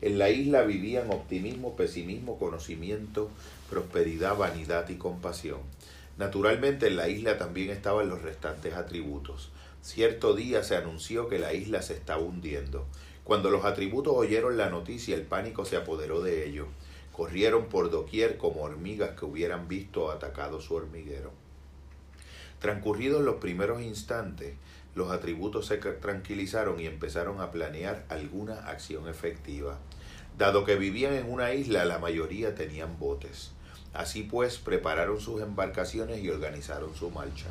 [0.01, 3.29] En la isla vivían optimismo, pesimismo, conocimiento,
[3.69, 5.59] prosperidad, vanidad y compasión.
[6.17, 9.51] Naturalmente en la isla también estaban los restantes atributos.
[9.83, 12.87] Cierto día se anunció que la isla se estaba hundiendo.
[13.23, 16.67] Cuando los atributos oyeron la noticia, el pánico se apoderó de ellos.
[17.11, 21.31] Corrieron por doquier como hormigas que hubieran visto atacado su hormiguero.
[22.61, 24.53] Transcurridos los primeros instantes,
[24.93, 29.79] los atributos se tranquilizaron y empezaron a planear alguna acción efectiva.
[30.37, 33.51] Dado que vivían en una isla, la mayoría tenían botes.
[33.95, 37.47] Así pues, prepararon sus embarcaciones y organizaron su marcha.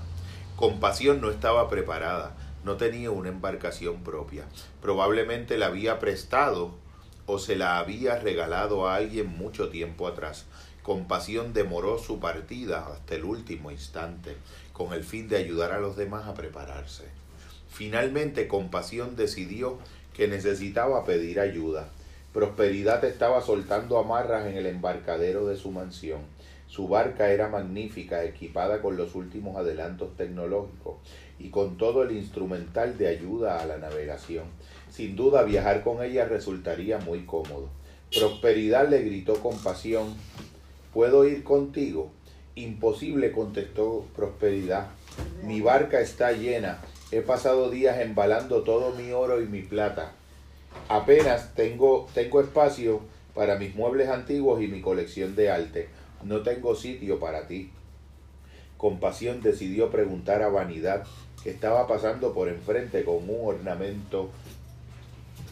[0.55, 4.45] Compasión no estaba preparada, no tenía una embarcación propia.
[4.81, 6.75] Probablemente la había prestado
[7.27, 10.47] o se la había regalado a alguien mucho tiempo atrás.
[10.83, 14.37] Compasión demoró su partida hasta el último instante,
[14.73, 17.05] con el fin de ayudar a los demás a prepararse.
[17.69, 19.79] Finalmente, Compasión decidió
[20.15, 21.89] que necesitaba pedir ayuda.
[22.33, 26.21] Prosperidad estaba soltando amarras en el embarcadero de su mansión.
[26.69, 30.99] Su barca era magnífica, equipada con los últimos adelantos tecnológicos
[31.39, 34.45] y con todo el instrumental de ayuda a la navegación.
[34.89, 37.69] Sin duda viajar con ella resultaría muy cómodo.
[38.17, 40.15] Prosperidad le gritó con pasión,
[40.93, 42.13] ¿puedo ir contigo?
[42.63, 44.89] Imposible, contestó Prosperidad.
[45.43, 46.79] Mi barca está llena.
[47.11, 50.13] He pasado días embalando todo mi oro y mi plata.
[50.89, 53.01] Apenas tengo, tengo espacio
[53.35, 55.89] para mis muebles antiguos y mi colección de arte.
[56.23, 57.71] No tengo sitio para ti.
[58.77, 61.05] Compasión decidió preguntar a Vanidad,
[61.43, 64.31] que estaba pasando por enfrente con un ornamento,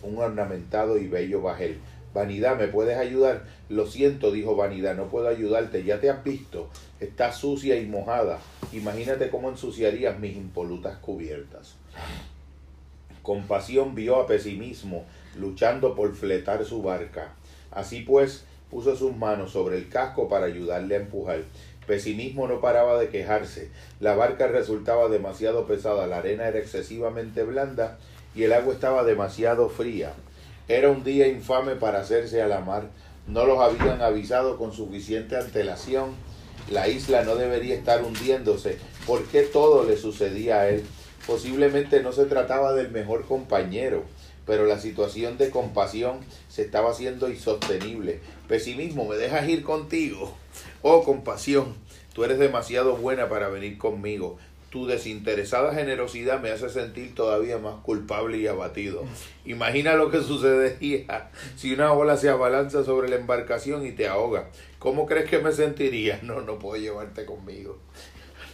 [0.03, 1.79] un ornamentado y bello bajel.
[2.15, 3.45] Vanidad, ¿me puedes ayudar?
[3.69, 6.69] Lo siento, dijo Vanidad, no puedo ayudarte, ya te has visto,
[7.01, 8.39] está sucia y mojada.
[8.73, 11.77] Imagínate cómo ensuciarías mis impolutas cubiertas.
[13.23, 15.05] Compasión vio a pesimismo
[15.39, 17.35] luchando por fletar su barca.
[17.71, 21.43] Así pues, puso sus manos sobre el casco para ayudarle a empujar.
[21.87, 23.71] Pesimismo no paraba de quejarse.
[24.01, 27.99] La barca resultaba demasiado pesada, la arena era excesivamente blanda
[28.35, 30.13] y el agua estaba demasiado fría.
[30.69, 32.91] Era un día infame para hacerse a la mar.
[33.27, 36.11] No los habían avisado con suficiente antelación.
[36.71, 38.77] La isla no debería estar hundiéndose.
[39.07, 40.85] ¿Por qué todo le sucedía a él?
[41.27, 44.03] Posiblemente no se trataba del mejor compañero,
[44.47, 48.21] pero la situación de compasión se estaba haciendo insostenible.
[48.47, 50.35] Pesimismo, ¿me dejas ir contigo?
[50.83, 51.77] Oh, compasión,
[52.13, 54.37] tú eres demasiado buena para venir conmigo.
[54.71, 59.05] Tu desinteresada generosidad me hace sentir todavía más culpable y abatido.
[59.47, 64.51] Imagina lo que sucedería si una ola se abalanza sobre la embarcación y te ahoga.
[64.79, 66.21] ¿Cómo crees que me sentiría?
[66.29, 67.79] No, no puedo llevarte conmigo.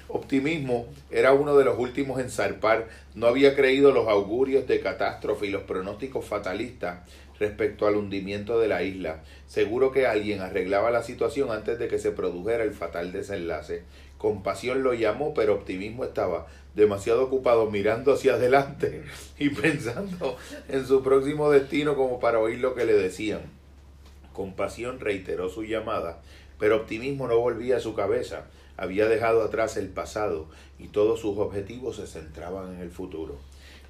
[0.07, 2.89] Optimismo era uno de los últimos en zarpar.
[3.15, 7.09] No había creído los augurios de catástrofe y los pronósticos fatalistas
[7.41, 9.23] respecto al hundimiento de la isla.
[9.49, 13.83] Seguro que alguien arreglaba la situación antes de que se produjera el fatal desenlace.
[14.25, 19.03] Compasión lo llamó, pero optimismo estaba demasiado ocupado mirando hacia adelante
[19.39, 23.43] y pensando en su próximo destino como para oír lo que le decían.
[24.33, 26.23] Compasión reiteró su llamada,
[26.59, 28.47] pero optimismo no volvía a su cabeza.
[28.79, 30.47] Había dejado atrás el pasado
[30.79, 33.37] y todos sus objetivos se centraban en el futuro.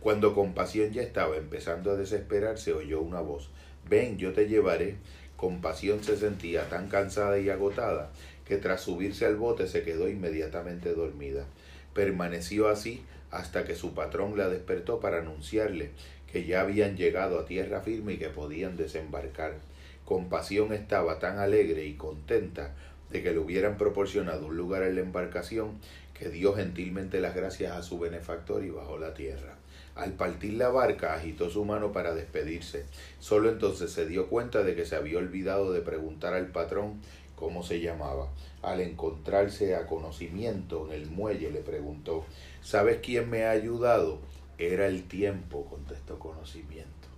[0.00, 3.50] Cuando Compasión ya estaba empezando a desesperarse, oyó una voz.
[3.88, 4.96] Ven, yo te llevaré.
[5.36, 8.10] Compasión se sentía tan cansada y agotada
[8.46, 11.44] que tras subirse al bote se quedó inmediatamente dormida.
[11.94, 15.90] Permaneció así hasta que su patrón la despertó para anunciarle
[16.30, 19.54] que ya habían llegado a tierra firme y que podían desembarcar.
[20.04, 22.74] Compasión estaba tan alegre y contenta
[23.10, 25.78] de que le hubieran proporcionado un lugar en la embarcación
[26.12, 29.56] que dio gentilmente las gracias a su benefactor y bajó la tierra.
[29.94, 32.84] Al partir la barca agitó su mano para despedirse.
[33.20, 37.00] Solo entonces se dio cuenta de que se había olvidado de preguntar al patrón
[37.36, 38.28] cómo se llamaba.
[38.62, 42.24] Al encontrarse a conocimiento en el muelle le preguntó
[42.62, 44.18] ¿Sabes quién me ha ayudado?
[44.58, 47.08] Era el tiempo, contestó conocimiento.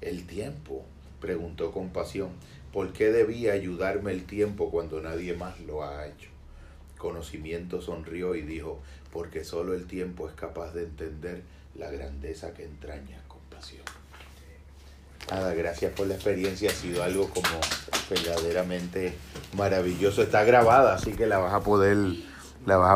[0.00, 0.84] El tiempo.
[1.20, 2.30] preguntó con pasión,
[2.72, 6.30] ¿por qué debía ayudarme el tiempo cuando nadie más lo ha hecho?
[6.98, 8.80] Conocimiento sonrió y dijo,
[9.12, 11.42] porque solo el tiempo es capaz de entender
[11.76, 14.01] la grandeza que entraña compasión.
[15.30, 17.48] Nada, gracias por la experiencia, ha sido algo como
[18.10, 19.16] verdaderamente
[19.56, 20.22] maravilloso.
[20.22, 21.96] Está grabada, así que la vas a poder,
[22.66, 22.90] la vas a